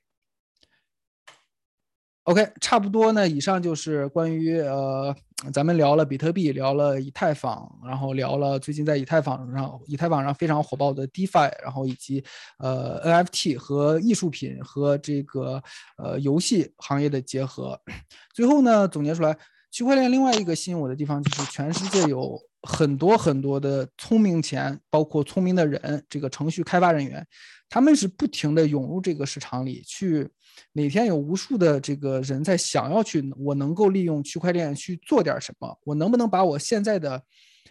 [2.25, 3.29] OK，差不多呢。
[3.29, 5.15] 以上就是关于呃，
[5.53, 12.23] 咱们聊了比特币，聊了以太坊，然后聊了最近在以太坊上、以太坊上非常火爆的 DeFi，然后以及
[12.57, 15.61] 呃 NFT 和艺术品和这个
[15.99, 17.79] 呃游戏行业的结合。
[18.33, 19.37] 最后呢，总结出来，
[19.69, 27.25] 区块链另外一个吸引我的地方就是全世界有很多很多的聪明钱，包括聪明的人，这个程序开发人员，
[27.69, 30.27] 他们是不停的涌入这个市场里去。
[30.71, 35.77] 每天有无数的这个人在想要去，我能够利用区块链去做点什么？
[35.83, 37.21] 我能不能把我现在的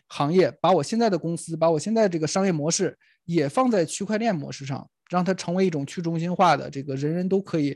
[0.09, 7.75] 行业、把我现在的公司、把我现在这个商业模式也放在区块链模式上，让它成为一种去中心化的，这个人人都可以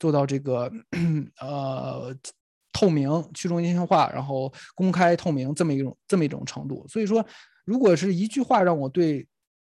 [0.00, 0.68] 做到这个
[1.40, 2.12] 呃
[2.78, 6.86] 透明、去中心化，然后公开透明这么一种这么一种程度。
[6.86, 7.26] 所以说，
[7.64, 9.26] 如果是一句话让我对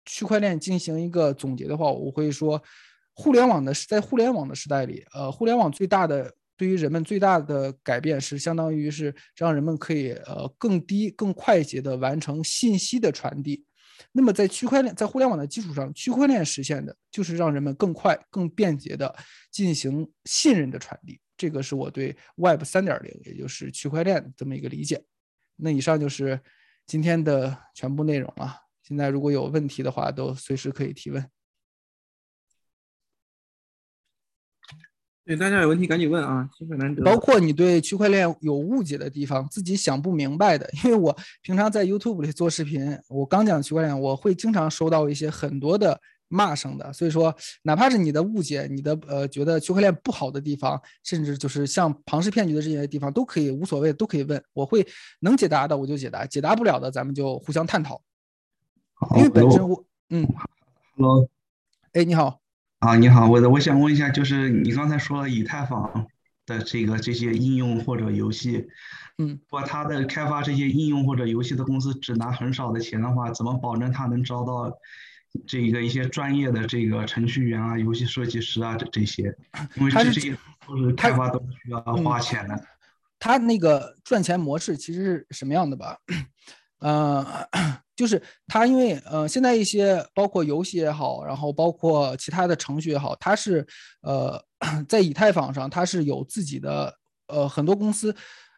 [0.06, 2.62] 区块链进行一个总结的话，我会说。
[3.20, 13.66] 互联网的在互联网的时代里，呃，互联网最大的对于人们最大的改变是，相当于是让人们可以呃更低、更快捷的完成信息的传递。
[14.12, 19.16] 那么在区块链在互联网的基础上，区块链实现的就是让人们更快、更便捷的
[19.50, 21.20] 进行信任的传递。
[21.38, 25.04] 这个是我对 Web 三点零，也就是区块链这么一个理解。
[25.56, 26.40] 那以上就是
[26.86, 28.64] 今天的全部内容了。
[28.84, 31.30] 现在如果有问题的话，都随时可以提问。
[35.26, 37.04] 对，大家有问题赶紧问啊，机会难得。
[37.04, 46.92] 包括你对区块链有误解的地方，自己想不明白的， 因为我平常在 YouTube 里做视频，我刚讲区块链，我会经常收到一些很多的骂声的。
[46.94, 54.86] 所以说，哪怕是你的误解，你的呃觉得区块链不好的地方，甚至就是像庞氏骗局的这些地方，都可以无所谓，都可以问，我会
[55.20, 58.02] 能解答的我就解答，解答不了的咱们就互相探讨。
[59.16, 60.28] 因为本身我嗯
[60.96, 61.30] ，Hello，
[61.94, 62.40] 哎，你好。
[62.80, 66.08] 啊，你好，我的我想问一下，就是你刚才说了以太坊
[66.46, 68.68] 的这个这些应用或者游戏，
[69.18, 74.72] 嗯，如果他的开发这些应用或者游戏的公司只拿很少的钱的话，怎么保证它能招到
[75.46, 79.24] 这个一些专业的这个程序员啊、游戏设计师啊这这些？
[79.76, 82.60] 因为这些都是开发都是需要花钱的。
[83.20, 85.98] 他那个赚钱模式其实是什么样的吧？
[86.80, 87.26] 呃，
[87.96, 93.66] 就是他因为呃，现在一些包括游戏也好，然后包括其他的程序也好，它是
[94.02, 94.40] 呃
[94.88, 96.96] 在以太坊上它是有自己的
[97.28, 98.16] 呃很多公司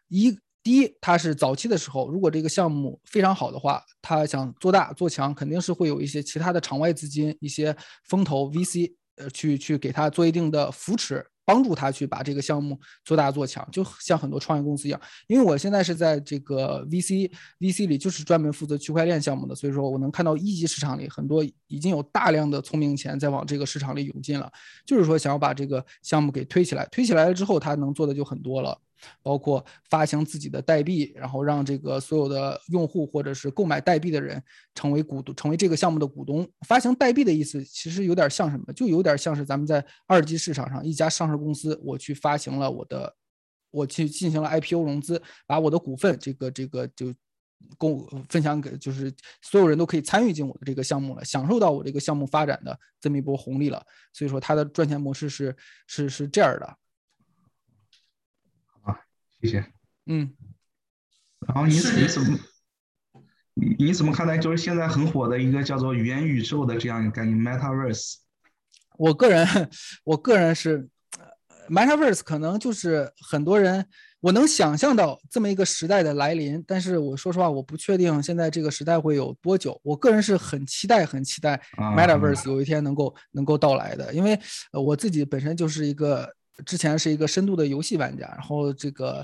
[0.09, 11.25] 一第一它是早期的时候，如果这个项目非常好的话，它想做大做强，肯定是会有一些其他的场外资金、一些风投 VC 呃去去给它做一定的扶持。
[11.45, 15.01] 帮助他去把这个项目做大做强，就像很多创业公司一样。
[15.25, 17.27] 因为我现在是在这个 VC
[17.59, 24.47] VC 里，就是专门负责区块链项目的，所以说我能看到一级市场里很多已经有大量的聪明钱在往这个市场里涌进了，
[24.85, 26.87] 就是说想要把这个项目给推起来。
[26.91, 28.79] 推起来了之后，他能做的就很多了。
[29.21, 34.41] 包括发行自己的代币，然后让这个所有的用户或者是购买代币的人
[34.75, 36.47] 成为股东，成为这个项目的股东。
[36.67, 38.73] 发行代币的意思其实有点像什么？
[38.73, 43.15] 就有点像是咱们在二级市场上一家上市公司，我去发行了我的，
[43.71, 47.13] 我去进行了 IPO 融资，把我的股份这个这个就
[47.77, 53.85] 共分享给，就是所有人都可以参与进我的这个项目了，享受到我这个项目发展的这么一波红利了。
[54.13, 55.55] 所以说它的赚钱模式是
[55.87, 56.77] 是是这样的。
[59.41, 59.65] 谢谢。
[60.05, 60.33] 嗯，
[61.47, 62.39] 然后你你怎么
[63.53, 68.15] 你你怎么看待就是现在很火的一个叫做元宇宙的这样一个概念 Metaverse？
[68.97, 69.47] 我个人
[70.03, 70.89] 我个人是
[71.69, 73.85] Metaverse 可能就是很多人
[74.19, 79.79] 我能想象到这么一个时代的来临，但是我说实话我不确定现在这个时代会有多久。
[79.83, 84.37] 我个人是很期待很期待 Metaverse 有一天能够能够到来的，因为
[84.73, 86.35] 我自己本身就是一个。
[86.65, 89.23] 之前是一个深度的游戏玩家，然后这个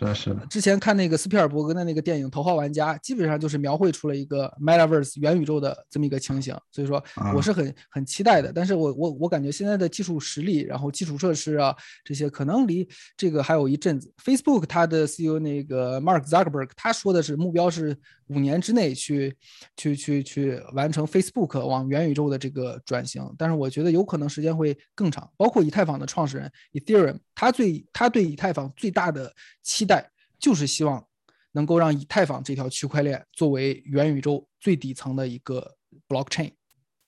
[0.49, 8.51] 之前看那个斯皮尔伯格的那个电影《头号玩家》，基本上就是描绘出了一个 Metaverse 元宇宙的这么一个情形，所以说我是很很期待的。
[8.53, 14.11] 但是我我我感觉现在的技术实力，然后基础设施啊这些，可能离这个还有一阵子。
[14.23, 17.97] Facebook 它的 CEO 那个 Mark Zuckerberg 他说的是目标是
[18.27, 19.35] 五年之内去
[19.77, 25.31] 去去去完成 Facebook 往元宇宙的这个转型，但是我觉得有可能时间会更长。
[25.37, 27.19] 包括以太坊的创始人 Ethereum。
[27.35, 30.09] 他最他对以太坊最大的期待
[30.39, 31.05] 就是希望
[31.51, 35.75] 能够让以太坊这条区块链作为元宇宙最底层的一个
[36.07, 36.51] blockchain，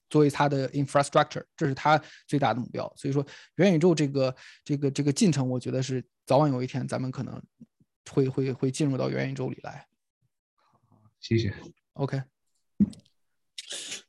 [0.09, 2.91] 作为它的 infrastructure，这是他最大的目标。
[2.95, 7.41] 所以说，元宇宙这个这个这个进程，我觉得是早晚有一天咱们可能
[8.11, 9.86] 会会会进入到元宇宙里来。
[11.20, 11.53] 谢谢。
[11.93, 12.22] OK。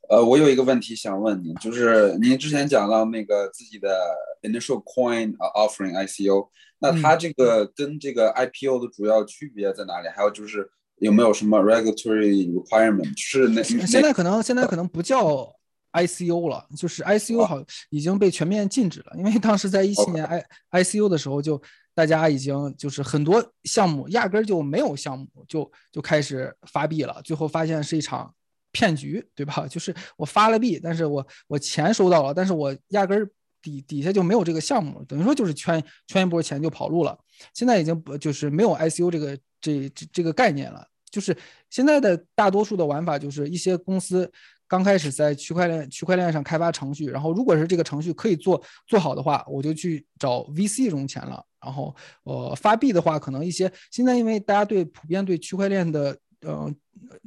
[0.09, 3.95] 呃，我有一个问题想问您，就是您之前讲到那个自己的
[4.41, 6.49] initial coin offering ICO，
[6.79, 10.07] 那它这个跟这个 IPO 的主要区别在哪里？
[10.07, 13.13] 还有就是有没有什么 regulatory requirement？
[13.15, 15.53] 是那现在可能现在可能不叫
[15.93, 21.61] ICO 了，就是 ICO 好已经被全面禁止了，因为当时在一七年 I ICO 的时候，就
[21.99, 28.33] 大家已经就是很多项目压根儿就没有项目就就开始发币了，最后发现是一场。
[28.71, 29.65] 骗局对吧？
[29.67, 33.27] 就是我发了币，但是我我钱收到了，但是我压根儿
[33.63, 37.17] 底底下就没有这个项目，等于说就是圈圈一波钱就跑路了。
[37.55, 40.87] 现在已经不就是没有 ICO 这个这这这个概念了。
[41.09, 41.35] 就是
[41.71, 44.31] 现在的大多数的玩法就是一些公司
[44.69, 51.45] 刚开始在区块链区块链上开发程序，然后如果是这个程序可以做做好的话，我就去找 VC 融钱了。
[51.61, 51.93] 然后
[52.23, 56.73] 呃发币的话，可能一些现在因为大家对普遍对区块链的呃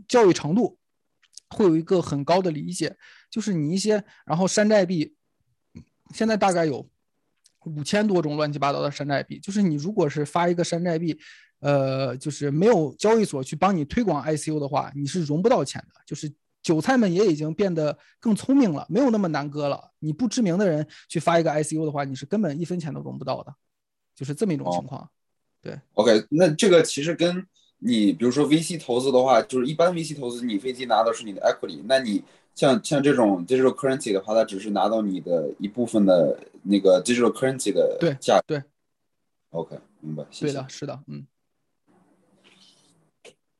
[0.09, 0.79] 教育程度。
[1.55, 2.97] 会有一个很高的理解，
[3.31, 5.15] 就是你一些，然后山寨币，
[6.15, 6.89] 现在大概有
[7.67, 9.39] 五千多种乱七八糟的山寨币。
[9.39, 11.15] 就是你如果是发一个山寨币，
[11.61, 16.01] 呃，就是没有交易所去帮你推广 ICO 的话，你是融不到钱的。
[16.07, 16.33] 就是
[16.63, 19.91] 韭菜们也已经变得更聪明了，没有那么难割了。
[19.99, 23.55] 你不知名的人去发一个 ICU 的话，你是根本一分钱都融不到的，
[24.15, 25.09] 就是这么一种情况。
[25.61, 27.47] 对，OK，那这个其实跟。
[27.85, 32.23] 你比如说 VC 投资的话，就是一般 VC 投资，你飞机拿的是你的 equity，那你
[32.55, 38.41] 像像这种 digital currency 的话，它只是拿到你的一部分的那个 digital currency 的价。
[38.47, 38.63] 对
[39.51, 40.25] ，OK，明白。
[40.39, 41.27] 对的，是的，嗯。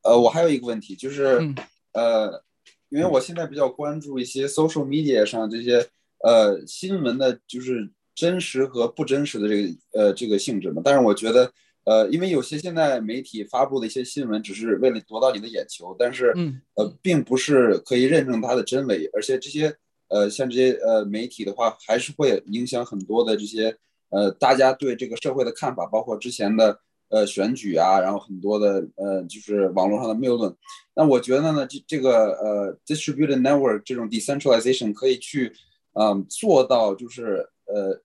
[0.03, 1.53] 呃，我还有一个问题，就是
[1.91, 2.45] 呃，
[2.93, 5.85] 因为我现在比较关注一些 social media 上这些
[6.23, 11.53] 呃新闻的，就是真实和不真实的这个呃这个性质嘛，但是我觉得。
[11.85, 16.33] 呃，因为有些现在媒体发布的一些新闻，只是为了夺到你的眼球，但是，
[16.77, 19.75] 呃，并不是可以认证它的真伪，而且这些
[20.07, 23.77] 呃像这些呃媒体的话，还是会影响很多的这些
[24.11, 26.79] 呃大家对这个社会的看法，包括之前的
[27.13, 30.53] 呃选举啊，然后很多的呃就是网络上的谬论。
[30.97, 35.53] 那我觉得呢，这这个呃 distributed network 这种 decentralization 可以去
[35.93, 38.01] 嗯做到就是呃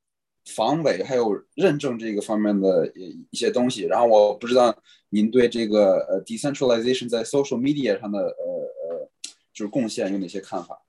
[0.45, 2.91] 防伪还有认证这个方面的
[3.31, 3.83] 一些东西。
[3.83, 4.77] 然后我不知道
[5.09, 9.09] 您对这个呃 decentralization 在 social media 上的呃呃
[9.53, 10.79] 就是贡献有哪些看法？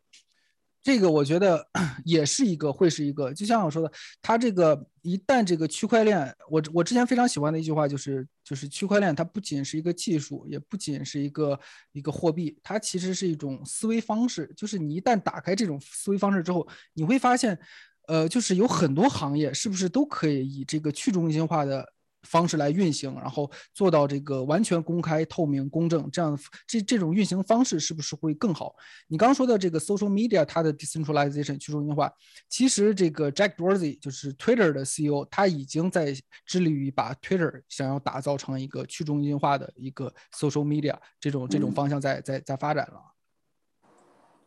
[0.82, 1.66] 这个我觉得
[2.04, 11.58] 也是一个，会是一个，就像我说的，它这个一旦这个区块链，我我之前非常喜欢的一句话就是，就是区块链它不仅是一个技术，也不仅是一个
[11.92, 14.50] 一个货币，它其实是一种思维方式。
[14.56, 17.58] 就是你一旦打开这种思维方式之后，你会发现，
[18.06, 21.92] 呃，就是有很多行业是不是都可以以这个去中心化的。
[22.22, 28.74] 方式来运行，然后做到这个完全公开、透明、公正，这样这这种运行方式是不是会更好？
[29.06, 32.12] 你刚说的这个 social media，它的 decentralization 去中心化，
[32.48, 36.14] 其实这个 Jack Dorsey 就是 Twitter 的 CEO，他已经在
[36.44, 43.00] 致力于把 Twitter 想要打造成一个去中心化的一个 social media 这种这种方向在在在发展了。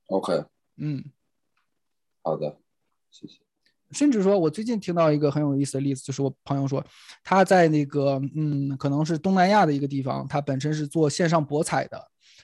[0.08, 0.44] OK，
[0.76, 1.06] 嗯，
[2.22, 2.58] 好的，
[3.10, 3.51] 谢谢。
[3.92, 6.84] 甚至说，我最近听到一个很有意思的例子，就是我朋友说，
[7.24, 12.02] 他在那个，嗯，可能是东南亚的一个地方，他本身是做线上博彩的，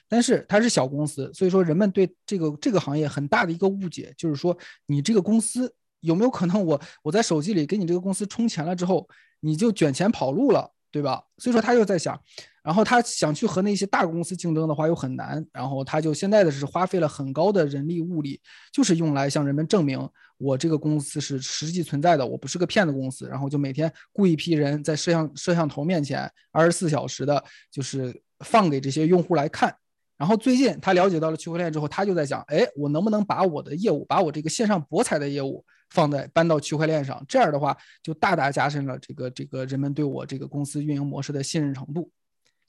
[0.08, 9.08] 但是他是小公司，所以说人们对这个这个行业很大的一个误解，就是说你这个公司有没有可能我我在手机里给你这个公司充钱了之后，
[9.40, 11.22] 你就卷钱跑路了，对吧？
[11.38, 12.18] 所以说他就在想。
[12.62, 18.38] 然后他想去和那些大公司竞争的话又很难，然后他就现在的是花费了很高的人力物力，
[18.70, 19.98] 就是用来向人们证明
[20.36, 23.26] 我这个公司是实际存在的，我不是个骗子公司。
[23.26, 29.74] 然后就每天雇一批人在摄像摄像头面前二十四小时的，就是放给这些用户来看。
[30.18, 37.24] 然后最近他了解到了区块链之后，他就在想，哎，我能不能把我的业务，把我这个线上博彩的业务放在搬到区块链上？
[37.28, 42.10] 这样的话就大大加深了这个这个人们对我这个公司运营模式的信任程度。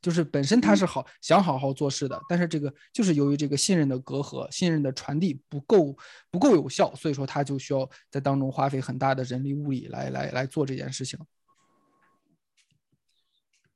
[0.01, 5.93] 就是本身他是好想好好做事的，但是这个就是由于这个信任的隔阂、信任的传递不够
[6.31, 11.19] 不够有效，所以说他就需要在当中花费很大的人力物力来来来做这件事情。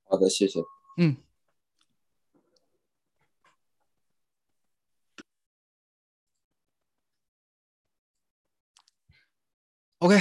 [0.05, 0.61] 好的，谢谢。
[0.97, 1.17] 嗯。
[10.03, 10.19] OK。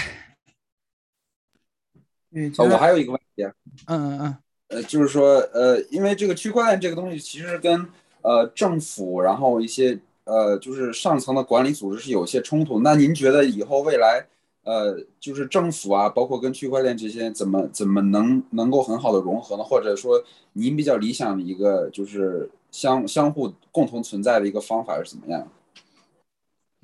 [2.30, 3.43] 嗯，我还有一个问题。
[3.43, 3.53] 嗯
[3.87, 4.37] 嗯嗯。
[4.68, 7.85] 呃，就是说，呃，因为这个区块链这个东西其实跟
[8.22, 12.78] 呃政府，然后一些呃就是上层的管理组织是有些冲突。
[12.78, 14.24] 那您觉得以后未来，
[14.62, 19.64] 呃，就是政府啊，包括跟区块链这些，怎么怎么能能够很好的融合呢？
[19.64, 20.22] 或者说，
[20.53, 25.49] 您比较理想的一个就是相相互共同存在的一个方法是怎么样？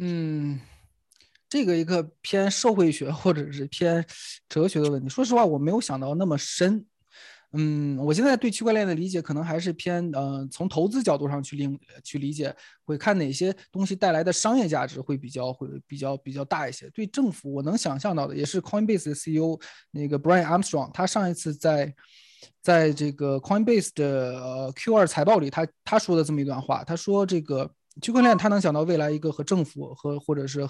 [0.00, 0.60] 嗯，
[1.48, 4.04] 这个一个偏社会学或者是偏
[4.48, 6.84] 哲学的问题，说实话，我没有想到那么深。
[7.52, 16.90] 嗯，我现在对区块链的理解可能还是偏呃，从投资角度上去理去理解，会看哪些东西带来的商业价值会比较会比较比较大一些。
[16.90, 19.58] 对政府，我能想象到的也是 Coinbase 的 CEO
[19.90, 21.94] 那个 Brian Armstrong，他上一次在
[22.60, 27.70] 在这个 Coinbase 的呃 Q 二财报里，他他说的这么一段话，他说这个
[28.00, 30.68] 区块链它能想到未来一个和政府和或者是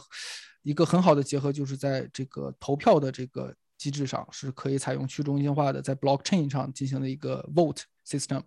[0.62, 3.54] 一个很好的结合，就是在这个投票的这个。
[3.78, 8.42] 机制上是可以采用去中心化的，在 blockchain 上进行的一个 vote system。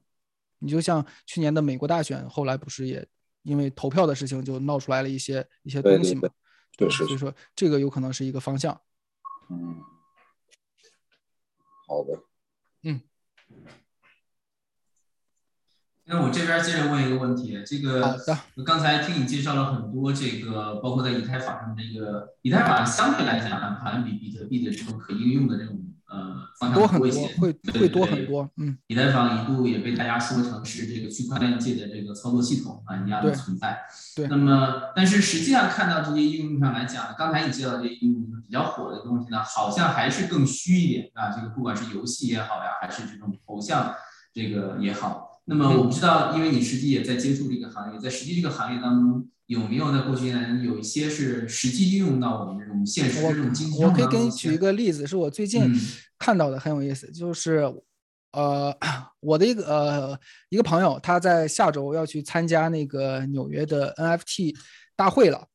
[0.59, 3.07] 你就像去年的美国大选，后来不是也
[3.43, 6.27] 因为投票的事情就闹出来了一些一些东西嘛？
[6.75, 8.77] 对，所以说这个有可能是一个方向。
[9.49, 9.79] 嗯，
[11.87, 12.21] 好的。
[12.83, 12.99] 嗯。
[16.11, 18.17] 那我这边接着问一个问题，这个，
[18.65, 28.49] 刚才听你介绍了很多，这个包括在以太坊上的一个以太坊相对来讲好像比比特币的这种可应用的这种呃方向多一些，会会多很多。
[28.57, 33.79] 嗯，以太坊一度也被大家说成是这个区块链界的这个操作系统啊一样的存在。
[34.13, 34.27] 对。
[34.27, 41.31] 那么，但是实际上看到这些应用上来讲，刚才你介绍这些应用比较火的东西呢，好像还是更虚一点啊。
[41.31, 43.95] 这个不管是游戏也好呀，还是这种头像
[44.33, 45.30] 这个也好。
[45.51, 55.69] 那么我不知道，因为你实际也在接触这个行业，在实际这个行业当中，有没有在过去呢有一些是实际应用到我们这种现实这种经济我可以给你举一个例子，是我最近
[56.17, 57.11] 看到的，很有意思。
[57.11, 57.69] 就是，
[58.31, 58.73] 呃，
[59.19, 64.55] 我的一个呃一个朋友，他在下周要去参加那个纽约的 NFT
[64.95, 65.45] 大会了。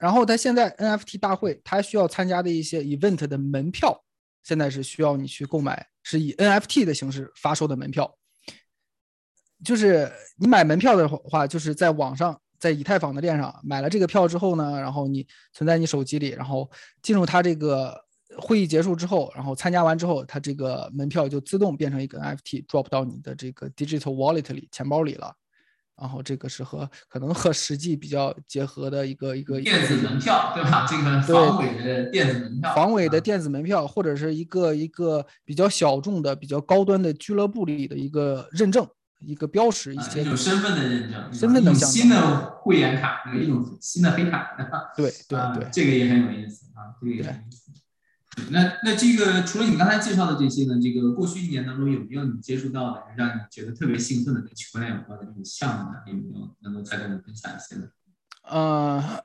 [0.00, 4.02] 然后他现在 NFT 大会，他需要参加的一些 event 的门票，
[4.42, 8.12] 现在是需要你去购买，是以 NFT 的形式发售的门票。
[9.64, 16.70] 就是你买门票的话，就是在网上，在以太坊的链上买了这个票之后呢，然后你存在你手机里，然后
[17.02, 17.98] 进入它这个
[18.38, 25.32] 会议结束之后，然后参加完之后，它这个门票就自动变成一个 NFT drop 到你的这个 digital wallet 里钱包里了。
[25.94, 30.84] 然后这个是和可能和实际比较结合的一个一个电子门票，对吧？
[30.88, 38.88] 这个防伪的电子门票，防伪的电子门票，或者是一个一个比较小众的、比较高端的俱乐部里的一个认证、
[39.24, 44.56] 一个标识，一些有身份的认证，身份的新的会员卡，那个一种新的黑卡，
[44.96, 47.70] 对对对，这个也很有意思啊，这个也很有意思。
[48.50, 55.98] 那那这个除了你刚才介绍的这些呢，这个过去一年当中有没有你接触到的，让你觉得特别兴奋的跟区块链有关的这种项目呢？
[56.06, 57.88] 有没有能够再跟我们分享一些呢？
[58.44, 59.22] 呃，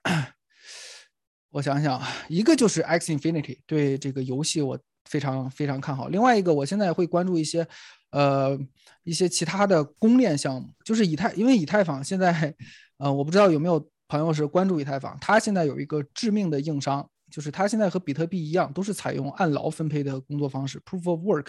[1.52, 6.10] 我想想，一个就是 X Infinity，对这个游戏我非常非常看好。
[6.10, 7.66] 另外一个，我现在会关注一些
[8.12, 8.58] 呃
[9.04, 12.54] 一些其他的公链项目，就是以太，因为以太坊现在，
[12.98, 17.08] 呃，我不知道有没有朋友是关注以太坊，它现在有一个致命的硬伤。
[17.30, 21.48] 就是它现在和比特币一样，都是采用按劳分配的工作方式，proof of work，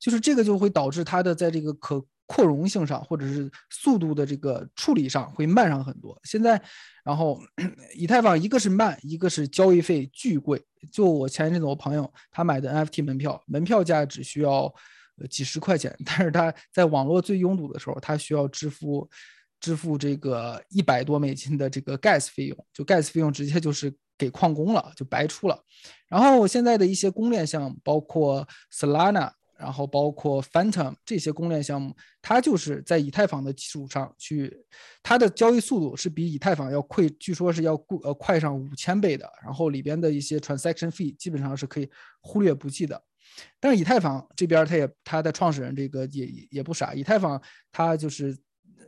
[0.00, 6.20] 就是这个就会导致它的在这个可扩容性上，或者是速度的这个处理上会慢上很多。
[6.24, 6.60] 现在，
[7.04, 7.40] 然后
[7.94, 10.60] 以太坊一个是慢，一个是交易费巨贵。
[10.90, 14.74] 就我前一阵子我朋友他买的 NFT 门票，门票价只需要
[15.26, 19.08] 几十块钱，但是他在网络最拥堵的时候，他需要支付
[19.60, 23.92] 支付这个一百多美金的这个 gas 费用，就 gas 费用直接就是。
[24.20, 25.58] 给矿工了就白出了，
[26.06, 34.54] 然后现在的一些公链项目，包括 Solana，然后包括 Phantom 这些公链项目，它就是在以太坊的基础上去，
[35.02, 41.88] 它的交易速度是比以太坊要快，据说是要呃快上五千倍的，然后里边的一些 transaction fee 基本上是可以
[42.20, 43.02] 忽略不计的。
[43.58, 47.40] 但是以太坊这边，它也它的创始人这个也也不傻，以太坊
[47.72, 48.36] 它就是。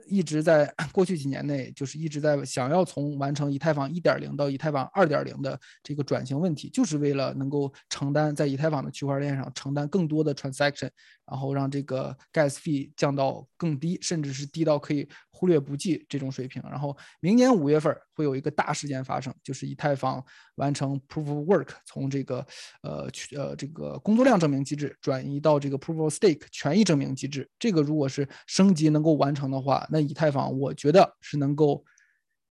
[0.08, 10.90] 一直在过去几年内，就是一直在想要从完成以太坊一点零到以太坊二点零的这个转型问题，就是为了能够承担在以太坊的区块链上承担更多的 transaction，
[11.32, 16.62] 然后让这个 gas fee 降到更低，甚至是低到可以忽略不计这种水平。
[16.64, 20.22] 然后明年五月份会有一个大事件发生，就是以太坊
[20.56, 22.46] 完成 proof of work，从这个
[22.82, 27.48] 呃呃这个工作量证明机制转移到这个 proof of stake 权益证明机制。
[27.58, 31.82] 这个如果是升级能够完成的话，那以太坊，我觉得是能够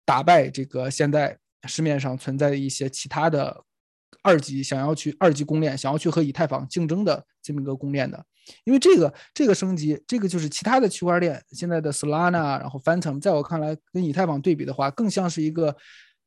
[0.05, 1.35] 打败这个现在
[1.67, 3.63] 市面上存在的一些其他的
[4.21, 8.23] 二级想要去二级公链，想要去和以太坊竞争的这么一个公链的。
[8.63, 15.75] 因为这个这个升级，这个就是其他的区块链现在的 Solana，然后 Phantom，在我看来跟以太坊对比的话，更像是一个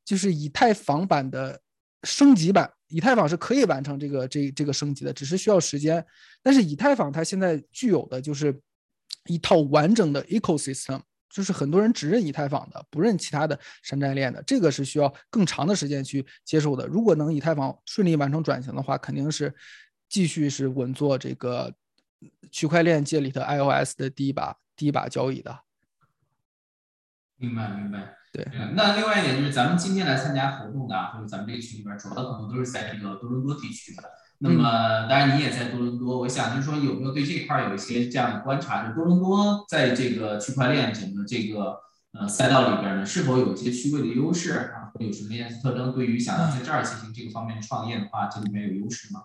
[0.05, 1.59] 就是以太坊版的
[2.03, 2.71] 升级版。
[2.89, 6.05] 以太坊是可以完成这个这这个升级的，只是需要时间。
[6.43, 8.59] 但是以太坊它现在具有的就是
[9.25, 11.01] 一套完整的 ecosystem。
[11.33, 16.85] 就是很多人只认以太坊的，不认其他的山寨链的，这个是需要更长的时间去接受的。
[16.87, 19.53] 如果能以太坊顺利完成转型的话，肯定是
[20.09, 21.73] 继续是稳坐这个
[22.51, 25.57] 区块链界里的 iOS 的第一把第一把交椅的。
[27.37, 28.15] 明白，明白。
[28.31, 28.47] 对。
[28.75, 34.03] 那另外一点就是，咱们今天来参加活动的，或者咱们这个群里边，主要的可能都是在这个多伦多地区的。
[34.43, 38.87] 那么，当然你也在多伦多，我想就是说，有没有对这块有一些这样的观察？
[38.87, 41.79] 就多伦多在这个区块链整个这个
[42.13, 44.89] 呃赛道里边呢，是否有一些区位的优势啊？
[44.95, 45.93] 会有什么样的特征？
[45.93, 49.21] 对于想要在这儿进行这个方面创业的话，这里面有优势吗？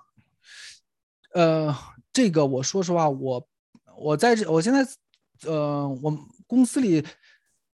[1.33, 1.75] 呃，
[2.13, 3.49] 这个我说实话，我
[3.97, 4.87] 我在这，我现在
[5.47, 6.15] 呃，我
[6.47, 7.03] 公司里。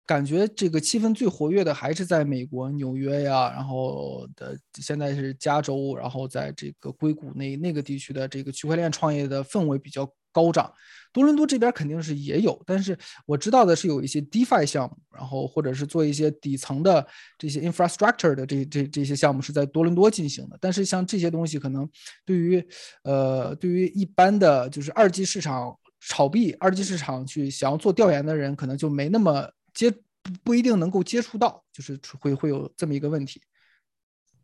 [0.07, 10.73] 感觉这个气氛最活跃的还是在美国纽约呀，然后的现在是加州，然后在这个硅谷那那个地区的这个区块链创业的氛围比较高涨。
[11.11, 17.05] 多伦多这边肯定是也有，但是我知道的是有一些 DeFi 项目，然后或者是做一些底层的
[17.37, 20.57] 这些 infrastructure 的这这这些项目是在多伦多进行的。
[20.61, 21.85] 但是像这些东西可能
[22.23, 22.65] 对于
[23.03, 29.45] 呃对于一般的就是二级市场炒币、二级市场去想要做调研的人，可能就没那么。
[29.77, 33.39] 接不不一定能够接触到，就是会会有这么一个问题。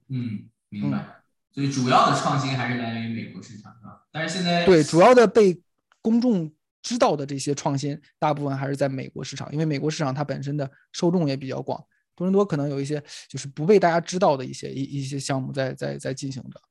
[0.09, 1.23] 嗯，明白。
[1.51, 4.05] 所以主要的创新还是来源于美国市场，是吧？
[4.11, 5.59] 但是现在对主要的被
[6.01, 11.83] 公众知道的这些创新，大部分还是在美国市场，因为美国市场它本身的受众也比较广。
[12.15, 16.61] 多伦多可能有一些就是不被大家知道的一些一一些项目在在在进行着。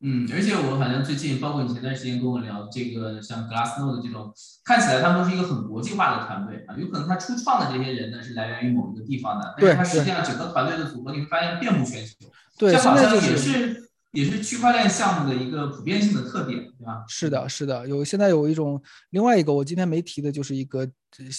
[0.00, 4.32] 嗯，而且我反正最近，包括你前段时间跟我聊这个像 Glassnode 这种，
[4.64, 6.76] 看起来他们都是一个很国际化的团队啊。
[6.78, 12.12] 有可能他初创的这些人呢是来源于某一个地方的，但是他实际上整个团队的组合你会发现遍布全球。
[12.56, 17.04] 对，这好像也是也是区块链项目的一个普遍性的特点，对吧？
[17.08, 18.80] 是的，是的，有现在有一种
[19.10, 20.88] 另外一个我今天没提的，就是一个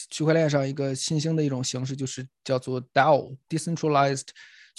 [0.10, 4.28] 区块链上一个新兴的一种形式，就是叫做 DAO（Decentralized）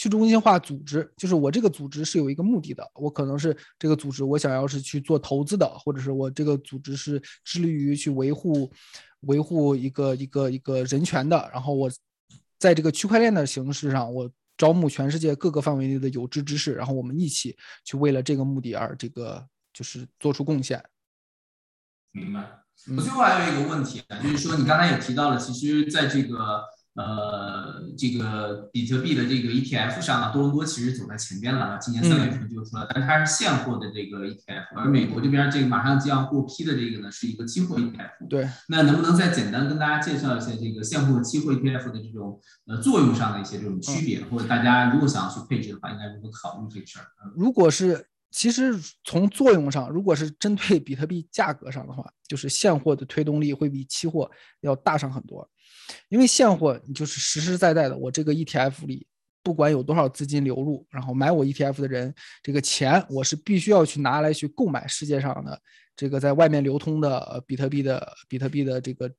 [0.01, 1.13] 去中心化组织。
[1.15, 8.73] 就是我这个组织是有一个目的的，我可能是这个组织，我想要是去做投资的，或者是我这个组织是致力于去维护
[9.21, 11.91] 维护一个一个一个人权的，然后我
[12.59, 14.31] 在这个区块链的形式上，我。
[14.61, 19.43] 招募全世界各个范围内的有志之士，然后我们一起去为了这个目的而这个
[19.73, 20.85] 就是做出贡献。
[22.13, 22.61] 明白。
[22.95, 26.63] 我最后还有一个问题啊，就是说你刚才也提到了，其实在这个。
[26.95, 38.29] 呃，这个比特币的这个 ETF 上呢，多伦多其实走在前边了，今年三月份就出来，但是它是现货的这个 ETF，而美国这边这个马上就要获批的这个呢，是一个期货 ETF。
[38.29, 47.07] 对，那能不能再简单跟大家介绍一下这个现货期货 ETF 的这种呃作用上的一些这种区别，或者大家如果想要去配置的话，应该如何考虑这个事儿？
[47.37, 48.75] 如果是其实
[49.05, 54.31] 从作用上，如果是针对比特币价格上的话，就是现货的推动力会比期货
[54.61, 55.49] 要大上很多。
[56.09, 59.07] 因为现货你就是实实在在的，我这个 ETF 里
[59.43, 65.61] 不管有多少资金流入，然后买我 ETF 的人，这个钱我是必须要去拿来去购买世界上的
[65.97, 69.11] 这个在外面流通的比特币的比特币的这个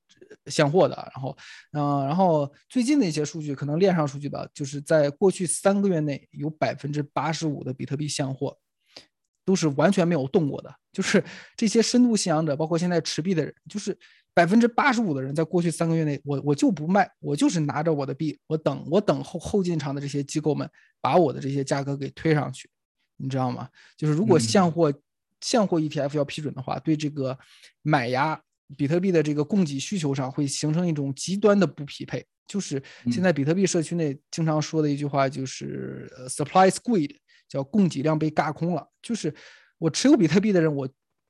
[0.46, 0.96] 现货的。
[1.16, 1.38] 然后，
[1.74, 8.56] 嗯，然后最近的一些数据，可能链上数据吧，就是在过去三个月内有百分之八十五的比特币现货
[9.44, 11.24] 都是完全没有动过的，就是
[11.58, 13.98] 这些深度信仰者，包括现在持币的人，就是。
[14.34, 20.70] 百分之八十五的人在过去三个月内，我我就不卖，我就是拿着我的币，我等我等后后进场的这些机构们
[21.02, 22.70] 把我的这些价格给推上去，
[23.18, 23.68] 你知道吗？
[23.98, 24.94] 就是如果现货
[25.42, 27.38] 现货 ETF 要批准的话，对这个
[27.82, 28.42] 买压
[28.78, 32.26] 比特币的这个供给需求上会形成一种极端的不匹配。
[32.48, 37.18] 就是现在比特币社区内经常说的一句话，就是 supply squeeze，
[37.50, 38.88] 叫供给量被尬空了。
[39.02, 39.34] 就是
[39.78, 40.88] 我持有比特币的人，我。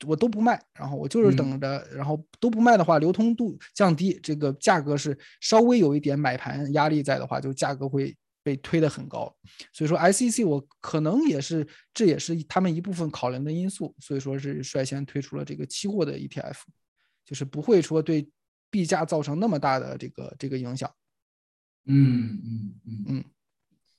[0.08, 9.34] 我都不卖，然后我就是等着，然后都不卖的话，流通度降低，这个价格是稍微有一点买盘压力在的话，就价格会被推得很高。
[9.72, 13.96] 所以说，SEC 我可能也是，这也是他们一部分考量的因素。
[14.00, 16.62] 所以说是率先推出了这个期货的 ETF，
[17.26, 18.28] 就是不会说对
[18.70, 20.92] 币价造成那么大的这个这个影响。
[21.86, 23.26] 嗯嗯嗯嗯。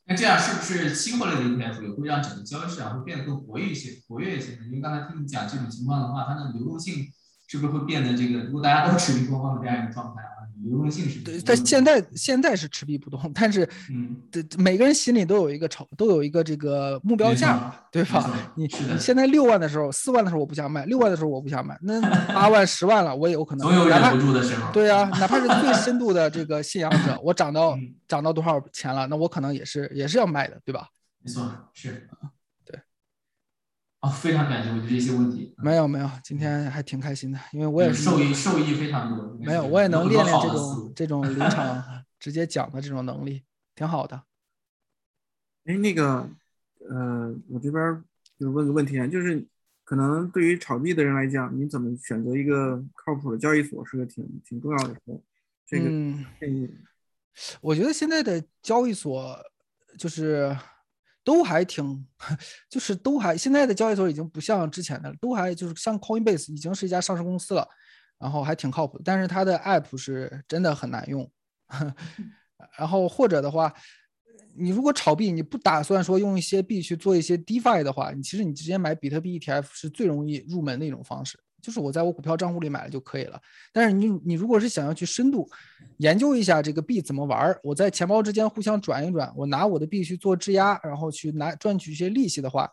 [0.05, 4.63] 那这样是不是期货类的 ETF 也会让整个交易市场会变得更活跃一些、活跃一些呢？
[4.67, 7.07] 因为刚才听你讲这种情况的话，它的流动性
[7.47, 8.45] 是不是会变得这个？
[8.45, 11.21] 如果大家都持币多方的这样一个状态啊，流动性是？
[11.21, 18.53] 对，但现在现在是持币不动，但是，嗯，这每个人心里都有一个筹，都有一个这个目标价，对吧？
[18.57, 22.01] 你你现在六万的时候，四万的时候我不想卖，六万的时候我不想卖，那
[22.33, 23.67] 八万、十万了，我也有可能。
[23.67, 24.73] 总有忍不住的时候。
[24.73, 27.79] 对啊，哪怕是最深度的这个信仰者，我涨到。
[28.09, 29.07] 涨到多少钱了？
[29.07, 30.87] 那我可能也是也是要卖的，对吧？
[31.23, 32.29] 没错，是对。
[34.03, 39.33] 哦，非常感谢，我觉得这些问题没有没有，今天还挺开心的，因为我也是受益受益非常多。
[39.39, 41.81] 没有，我也能练练这种这种临场
[42.19, 43.45] 直接讲的这种能力，
[43.77, 44.25] 挺好的。
[45.67, 46.29] 哎，那个，
[46.91, 48.03] 呃，我这边
[48.41, 49.47] 就问个问题啊，就是
[49.85, 55.01] 可能对于炒币的人来讲，你怎么选择一个靠谱的交易所是个挺挺重要的事。
[55.65, 55.85] 这个
[56.41, 56.69] 建议。
[57.61, 59.39] 我觉得现在的交易所
[59.97, 60.57] 就是
[61.25, 62.07] 都还挺，
[62.69, 67.67] 就是都还现在的交易所已经不像之前的，都还就是像 Coinbase 已经是一家上市公司了，
[68.19, 69.01] 然后还挺靠谱。
[69.05, 71.31] 但是它的 App 是真的很难用。
[72.79, 73.73] 然后或者的话，
[74.55, 81.39] 你如果炒币，你不打算说用一些币去做一些 DeFi 的话，你其实你直接买比特币 ETF 是最容易入门的一种方式。
[81.63, 83.41] 就是我在我股票账户里买了就可以了，
[83.73, 85.49] 但是你你如果是想要去深度
[85.99, 92.69] 研究一下这个币怎么玩，我在钱包之间互相转一转，我拿我的币去做质押，然后去拿赚取一些利息的话，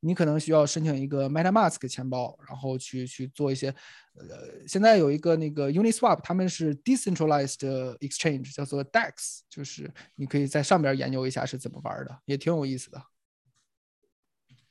[0.00, 3.70] 你可能需要申请一个 MetaMask 钱包，然后去去做一些，
[4.18, 13.02] 呃，现在有一个那个 Uniswap，他们是 decentralized exchange，叫做 DEX，就是你可以在上边研究一下是怎么玩的，也挺有意思的。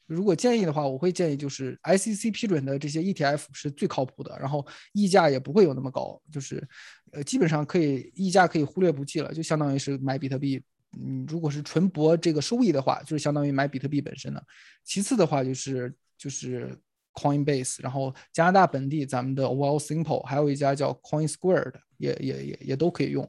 [0.06, 6.68] 如果建议的话，我会建议就是 ICC 批准的这些 ETF 是最靠谱的，然后溢价也不会有那么高，就是
[7.12, 10.64] 呃基本上可以溢价可以忽略不计了，就相当于是买比特币。
[10.96, 14.46] 嗯，如果是纯博这个收益的话，就是相当于买比特币本身的。
[14.84, 16.80] 其次的话就是就是
[17.14, 23.28] Coinbase，然后加拿大本地咱们的 Wealthsimple，还有一家叫 CoinSquare 的，也也也也都可以用。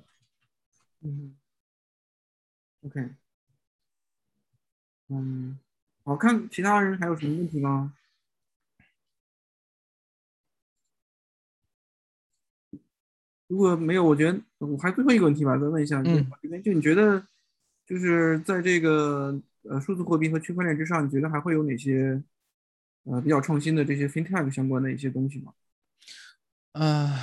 [1.00, 1.34] 嗯
[2.82, 3.14] ，OK，
[5.08, 5.58] 嗯。
[6.04, 7.94] 好看，其他人还有什么问题吗？
[13.46, 16.10] 如果没有，我觉得我还最后一个问题吧，再问一下，就
[16.62, 17.26] 就你觉得，
[17.86, 22.22] 就是在这个呃数字货币和区块链之上，你觉得还会有哪些
[23.04, 25.54] 呃比较创新的这些 FinTech 相关的一些东西吗？
[26.72, 27.16] 嗯，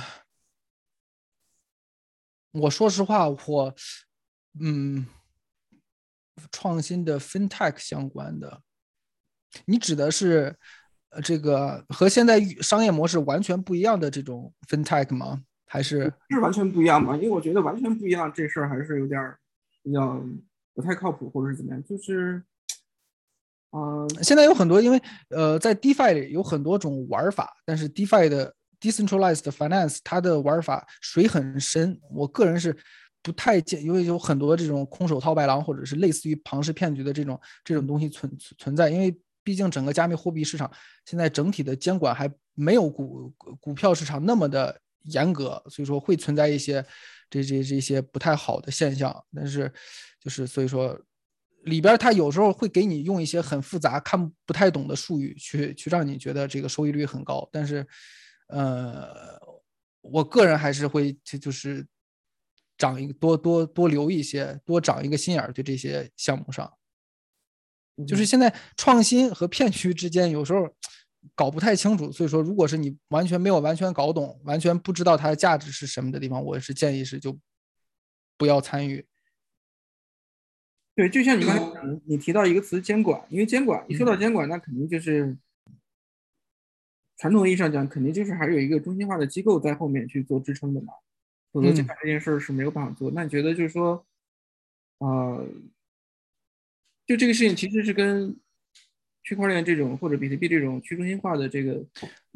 [2.52, 3.74] 我说实话，我
[4.58, 5.06] 嗯，
[6.50, 8.62] 创新的 FinTech 相关的，
[9.66, 10.54] 你指的是
[11.10, 15.42] 呃这个和现在商业模式完全不一样的这种 FinTech 吗？
[15.66, 17.16] 还是是完全不一样吗？
[17.16, 19.38] 因为我觉得完全不一样这事儿还是有点儿
[19.82, 20.22] 比较
[20.74, 21.82] 不太靠谱，或者是怎么样？
[21.82, 22.42] 就是，
[23.70, 25.00] 嗯，现在有很多，因为
[25.30, 32.76] 呃，在 DeFi 里有很多种玩法，但是 DeFi 的 Decentralized Finance 它的玩法水很深，我个人是
[33.22, 40.70] 不太建，因为有很多这种空手套白狼或者是类似于庞氏骗局的这种这种东西存存在，因为毕竟整个加密货币市场
[41.04, 44.80] 现在整体的监管还没有股股票市场那么的。
[45.06, 46.80] 严格，所以说会存在一些
[47.28, 49.68] 这这这些不太好的现象，但是
[50.20, 50.96] 就是所以说
[51.64, 57.84] 里边它有时候会给你用一些很复杂、看不太懂的术语去去让你觉得这个收益率很高，但是
[58.46, 59.36] 呃，
[60.02, 61.84] 我个人还是会就就是
[62.78, 66.72] 长一多多多留一些，多长一个心眼儿对这些项目上，
[68.06, 70.68] 就是现在创新和骗局之间有时候。
[71.36, 77.38] 搞不太清楚，所以说，如果是你完全没有完全搞懂，完全不知道它的价值是什么的地方，我是建议是就
[78.36, 79.06] 不要参与。
[80.96, 85.38] 对，就像你刚才你提到一个词“监管”，因为监管一说到监管，那肯定就是
[87.18, 90.92] 传统意义上讲，肯定就是还是有一个中心化的机构在后面去做支撑的嘛，
[91.52, 93.12] 否则监管这件事是没有办法做。
[93.12, 94.04] 那你觉得就是说，
[94.98, 95.46] 呃，
[97.12, 98.34] 就这个事情其实是跟。
[99.24, 101.80] 区块链这种或者比特币这种去中心化的这个，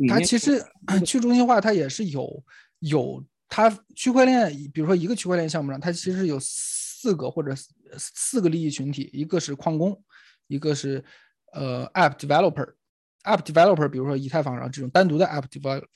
[0.09, 0.65] 它其实
[1.05, 2.45] 去中心化它也是有
[2.79, 7.53] 有它区块链，比如说一个区块链项目上，它其实有四个或者
[7.99, 10.01] 四个利益群体，一个是矿工，
[10.47, 11.05] 一个是
[11.53, 15.45] 呃 app developer，app developer，比如说以太坊上这种单独的 app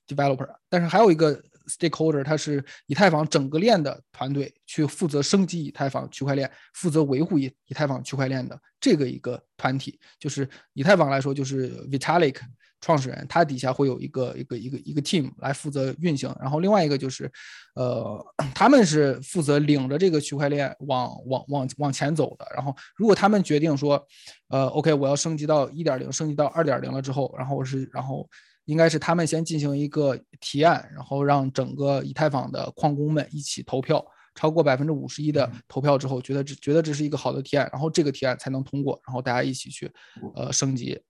[0.09, 1.40] developer，但是还有一个。
[1.70, 12.36] Stakeholder，他是以太坊整个链的团队，去负责升级以太坊区块链，负责维护以以太坊区块链的这个一个团体，就是以太坊来说，就是 Vitalik
[12.80, 17.30] 创始人，他底下会有一个一个一个一个 team 来负责运行，然后另外一个就是，
[17.74, 18.24] 呃，
[18.55, 24.05] 他们是负责领着这个区块链往往往往前走的，然后如果他们决定说，
[24.48, 28.28] 呃，OK，我要升级到一点零，升级到二点零了之后，然后是然后。
[28.66, 34.05] 应该是他们先进行一个提案，然后让整个以太坊的矿工们一起投票，
[34.35, 39.91] 超过百分之五十一的投票之后，觉得这觉得这是一个好的提案，然后这个提案才能通过，然后大家一起去
[40.35, 41.01] 呃升级。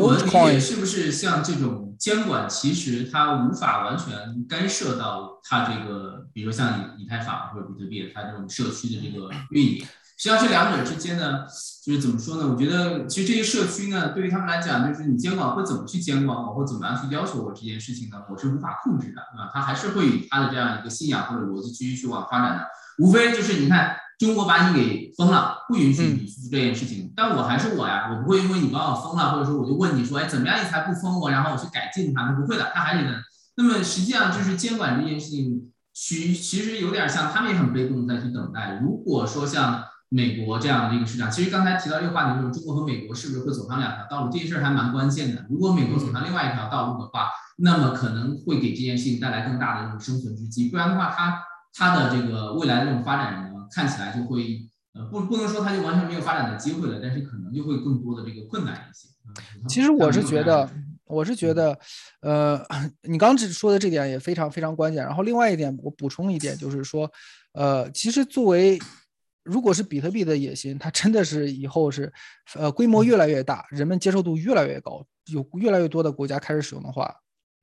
[0.00, 9.86] 我的理解是不是像这种监管，其实它无法完全干涉到它这个，比如像以以太坊或者比特币它这种社区的这个运营。
[10.16, 11.44] 实际上，这两者之间呢，
[11.84, 12.48] 就是怎么说呢？
[12.48, 18.16] 我觉得，其实这些社区呢，对于他们来讲，就是你监管会怎么去监管我，或怎么样去要求我这件事情呢？
[18.30, 22.66] 我是无法控制的，啊，他还是会以他的这样一个信仰或者逻辑继续去往发展的。
[22.98, 31.30] 无非就是你看，中国把你给封了，不允许你去做这件事情，但我还是我呀，我不会因为你把我封了，或者说我就问你说，哎，怎么样你才不封我？
[31.30, 33.22] 然后我去改进它，那不会的，他还得。
[33.56, 38.80] 那么实际上就是监管这件事情，其其实有点像他们也很被动在去等待。
[38.82, 44.30] 如果说像美国这样的一个市场，其实刚才提到这个话题，就是中国和美国是不是会走上两条道路？
[44.30, 45.44] 这件事儿还蛮关键的。
[45.50, 47.28] 如果美国走上另外一条道路的话，
[47.58, 50.68] 那么可能会给这件事情带来更大的这种生存之机。
[50.68, 51.42] 不然的话，它
[51.74, 54.60] 它的这个未来的这种发展呢，看起来就会
[54.94, 59.08] 呃不不能说它就完全没有发展的机会了，但是可能就会更多的这个困难一些。
[59.68, 60.70] 其实我是觉得，
[61.04, 61.76] 我是觉得，
[62.20, 62.64] 呃，
[63.02, 65.04] 你刚只说的这点也非常非常关键。
[65.04, 67.10] 然后另外一点，我补充一点，就是说，
[67.52, 68.78] 呃，其实作为
[69.46, 72.12] 如果是比特币的野心，它真的是以后是，
[72.56, 77.14] 呃，规模越来越大，人们接受度越来越高，有越来越多的国家开始使用的话，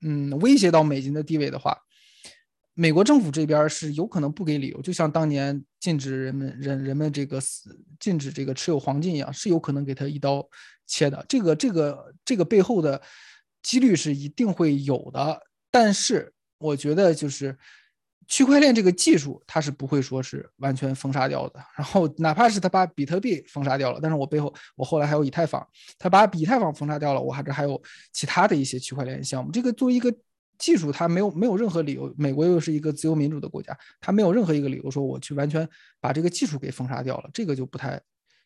[0.01, 1.77] 嗯，威胁到美金的地位的话，
[2.73, 10.47] 美国政府这边是有可能不给理由，就像当年禁止人们人人们这个死禁止这个持有黄金一样，是有可能给他一刀
[10.87, 11.25] 切的。
[11.27, 13.01] 这个这个这个背后的
[13.61, 17.57] 几率是一定会有的，但是我觉得就是。
[18.27, 21.59] 区块链这个技术，它是不会说是完全封杀掉的。
[21.75, 25.65] 然后，哪怕是他把比特币封杀掉了，但是我背后我后来还有以太坊，
[25.97, 27.81] 他把以太坊封杀掉了，我还是还有
[28.11, 29.51] 其他的一些区块链项目。
[29.51, 30.13] 这个作为一个
[30.57, 32.13] 技术，它没有没有任何理由。
[32.17, 35.67] 美国又是一个自由民主的国家，它没有任何一个理由说我去完全
[35.99, 37.29] 把这个技术给封杀掉了。
[37.33, 37.99] 这个就不太，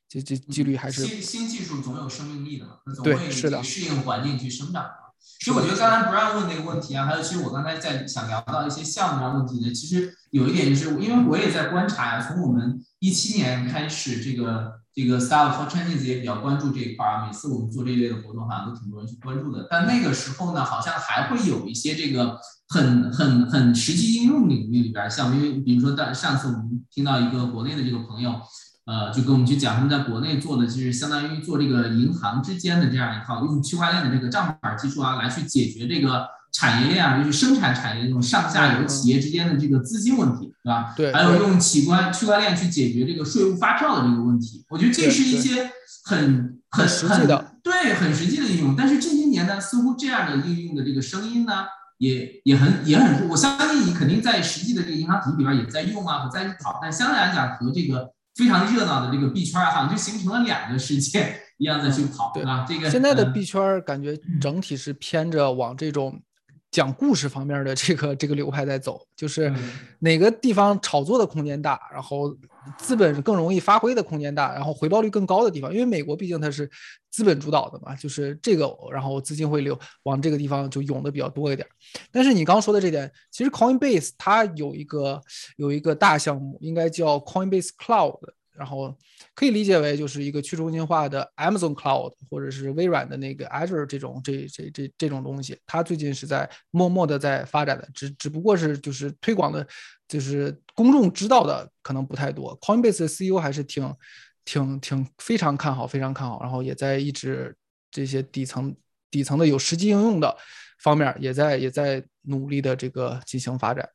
[0.10, 4.90] 这这几率还是新新技术总有生命力的嘛，对，是的，适应环境去生长。
[5.39, 19.68] 其实我觉得刚才 Brian 问那个问题啊，还有其实我刚才在想聊到一些项目上问题呢，其实有一点就是，因为我也在观察呀，从我们一七年开始，这个这个 Style for Chinese 也比较关注这一块儿，每次我们做这一类的活动，好像都挺多人去关注的。
[19.69, 22.38] 但那个时候呢，好像还会有一些这个
[22.69, 28.41] 很很很实际应用领域里边，像因为比如说，但上次我们听到一个国内的这个朋友。
[28.88, 40.94] 呃，就跟我们去讲，他们在国内做的，就是相当于做这个银行之间的这样一套用区块链的这个账本技术啊，来去解决这个产业链啊，就是生产产业这种上下游企业之间的这个资金问题，对吧？
[40.96, 41.12] 对。
[41.12, 45.70] 还有用企关区块链去解决这个税务发票的这个问题，我觉得这是一些
[46.06, 48.74] 很很实际的，对，很实际的应用。
[48.74, 51.66] 但是这些年呢，似乎这样的应用的这个声音呢，
[51.98, 56.80] 也也很也很，我相信你肯定在实际的这个银行体系里边也在用啊，在跑。
[56.82, 58.14] 但相对来讲，和这个。
[58.38, 62.66] 非常热闹的这个币圈啊，好像就形成了两个世界一样的去跑，对吧？
[62.68, 66.22] 这个现在的币圈感觉整体是偏着往这种
[66.69, 69.52] 讲故事方面的这个这个流派在走，就是
[69.99, 72.35] 哪个地方炒作的空间大，然后
[72.77, 76.69] 资本更容易发挥的空间大，然后回报率更高的地方，因为美国毕竟它是
[77.10, 81.68] 资本主导的嘛，就是这个，然后资金会流往这个地方就涌的比较多一点。
[82.11, 85.22] 但是你刚刚说的这点，其实 Coinbase 它有一个
[85.56, 88.19] 有一个大项目，应该叫 Coinbase Cloud。
[88.58, 88.94] 然后
[89.36, 99.66] 可以理解为就是一个去中心化的 Amazon Cloud，或者是微软的那个 Azure 这种这这这这种东西，它最近是在默默的在发展的，只只不过是就是推广的，
[100.08, 102.60] 就是公众知道的可能不太多。
[102.60, 103.96] Coinbase 的 CEO 还是挺
[104.44, 107.56] 挺挺非常看好，非常看好，然后也在一直
[107.92, 108.76] 这些底层
[109.12, 110.36] 底层的有实际应用的
[110.80, 113.88] 方面，也在也在努力的这个进行发展。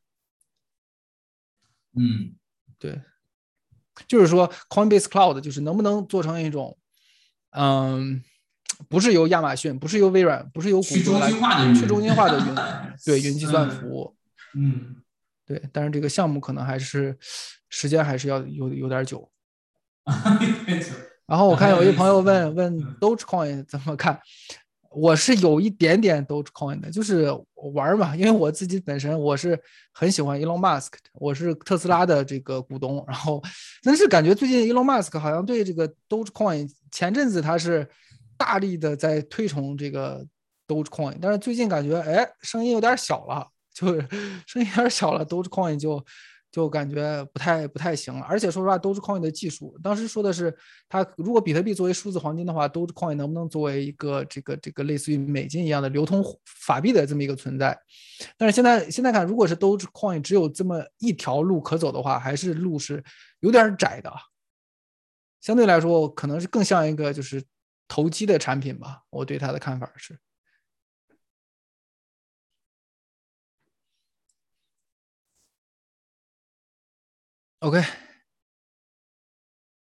[1.95, 2.35] 嗯，
[2.79, 2.99] 对。
[4.07, 6.77] 就是说，Coinbase Cloud 就是能不能做成一种，
[7.51, 8.23] 嗯，
[8.89, 11.29] 不是由亚马逊，不是由微软，不是由谷歌来
[11.73, 12.55] 去中心化的云，
[13.05, 14.15] 对云计算服务，
[14.55, 14.97] 嗯，
[15.45, 17.17] 对，但是这个项目可能还是
[17.69, 19.29] 时间还是要有有点久。
[21.25, 24.19] 然后我看有一朋友问 问 Dogecoin 怎么看。
[24.95, 27.27] 我是有一点点 Dogecoin 的，就是
[27.73, 29.59] 玩嘛，因为我自己本身我是
[29.91, 33.41] 很喜欢 Elon Musk，我是特斯拉的这个股东，然后
[33.81, 37.87] 但是感觉最近 Elon Musk 好像对这个 Dogecoin，前阵子他是
[38.37, 40.25] 大力的在推崇这个
[40.67, 44.07] Dogecoin，但是最近感觉哎声音有点小了，就是
[44.47, 46.05] 声音有点小了，Dogecoin 就。
[46.53, 50.55] 就感觉不太不太行了，而且说实话，Dogecoin 的技术，当时说的是，
[50.87, 57.75] 它如果比特币作为数字黄金的话，Dogecoin 能不能作为一个这个这个类似于美金一样的流通法币的这么一个存在？
[58.37, 63.03] 但是现在现在看，如果是 Dogecoin 只有这么一条路可走的话，还是路是
[63.39, 64.13] 有点窄的，
[65.41, 67.43] 相对来说，可能是更像一个就是
[67.87, 69.01] 投机的产品吧。
[69.09, 70.15] 我对它的看法是。
[77.63, 77.81] OK，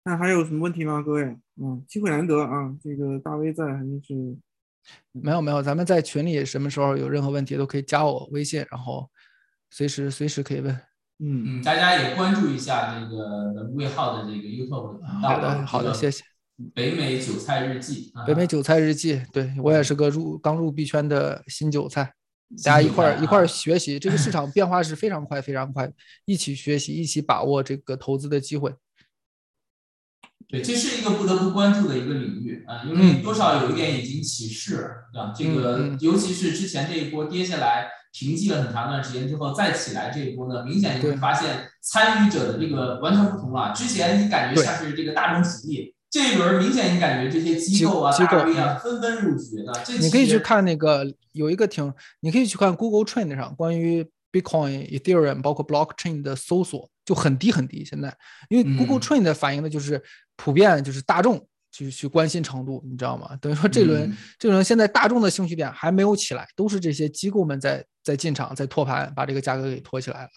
[0.03, 1.23] 那还有什么问题吗，各位？
[1.59, 4.37] 嗯，机会难得啊，这个大 V 在，肯定是
[5.11, 9.09] 没有没有，咱们在群里什么时候有任何问题都可以加我微信，然后
[9.71, 10.71] 随时随时可以问。
[11.23, 16.23] 嗯嗯，大家也关注一下这个魏浩的这个 YouTube 好的好的，谢谢。
[16.75, 22.13] 北美韭菜日记，北美韭菜日记，对我也是个入刚入币圈的新韭菜。
[22.63, 25.91] 大家一块儿一块儿学习，这个市场变化是非常快非常快，
[26.25, 28.73] 一起学习，一起把握这个投资的机会。
[30.47, 35.33] 对，这是一个不得不关注的一个领域啊，因为多少有一点已经起势，对吧？
[35.35, 43.71] 这个尤其是之前这一波跌下来，平静了很长一段时间之后再起来这一波呢，明显你会发现参与者的这个完全不同了。
[43.73, 45.95] 之前你感觉像是这个大众洗地。
[46.11, 49.71] 这一轮明显，你感觉这些机构啊、大 V 啊纷纷入局的。
[49.97, 57.85] 你可以去看那个有一个挺，你可以去看 Google Trend 上关于 Bitcoin、Ethereum 包括 Blockchain 的搜索就很低很低。
[57.85, 58.13] 现在，
[58.49, 60.03] 因为 Google Trend 反映的就是
[60.35, 63.37] 普遍就是大众去去关心程度，你知道吗？
[63.39, 70.29] 等于说这轮这轮现在大众的兴趣点还没有起来，都是这些机构们在在进场在托盘，把这个价格给托起来了。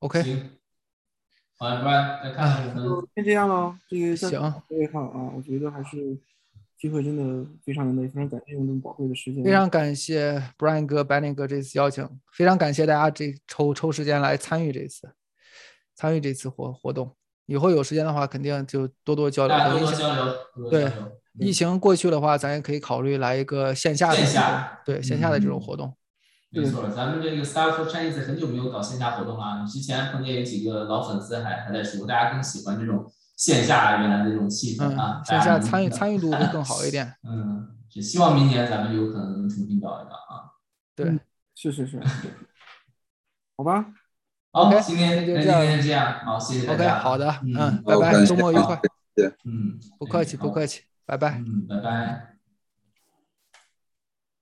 [0.00, 0.22] OK，
[1.56, 2.74] 好，拜拜，再看看
[3.14, 6.16] 先这样喽，这个行，各位好啊，我觉得还是
[6.78, 9.42] 机会真的非常难得，非常感谢用这么宝贵的时间。
[9.42, 15.10] 非常感谢 Brian 哥、Benny 哥这次邀请，非常感谢大家这抽抽时间来参与这次
[15.94, 17.16] 参与这次活活动。
[17.46, 19.56] 以后有时间的话，肯定就多多交流。
[19.70, 20.70] 多多交流。
[20.70, 20.92] 对，
[21.38, 24.18] 疫情过去的话，咱也可以考虑来一个线下的，
[24.84, 25.96] 对线下的这种活动。
[26.50, 29.64] 没错，咱们这个 Style for Chinese 很久没有搞线下活动了。
[29.66, 33.04] 之前碰见有几个老粉丝还还在说，大家更喜欢这种
[33.36, 37.14] 线下原来的这种气氛啊，线下参与参与度会更好一点。
[37.28, 40.56] 嗯，就希望明年咱们有可能能重新搞一搞啊。
[40.94, 41.18] 对，
[41.54, 42.00] 是是是，
[43.58, 43.86] 好吧。
[44.52, 46.94] 好，今天那今天这样，好，谢谢大家。
[46.94, 48.80] OK，好的，嗯，拜拜，周末愉快。
[49.44, 51.38] 嗯，不客气，不客气，拜拜。
[51.38, 52.35] 嗯，拜拜。